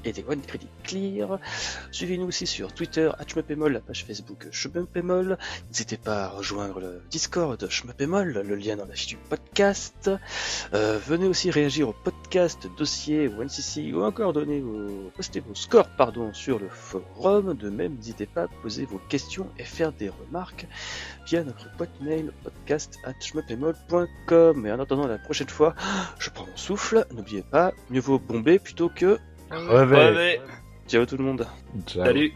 [0.04, 1.38] et les One Credit Clear.
[1.92, 5.38] Suivez-nous aussi sur Twitter, @schmeppemol, la page Facebook schmeppemol.
[5.68, 10.10] N'hésitez pas à rejoindre le Discord schmeppemol, le lien dans la fiche du podcast.
[10.74, 15.54] Euh, venez aussi réagir au podcast, dossier, ou NCC, ou encore donner vos, poster vos
[15.54, 17.54] scores pardon, sur le forum.
[17.54, 20.66] De même, n'hésitez pas à poser vos questions et faire des remarques
[21.26, 22.98] via notre boîte mail podcast
[24.66, 25.74] Et en attendant la prochaine fois,
[26.18, 27.06] je prends mon souffle.
[27.14, 29.18] N'oubliez pas, mieux vaut bomber plutôt que
[30.86, 31.46] Ciao tout le monde.
[31.86, 32.04] Ciao.
[32.04, 32.32] salut.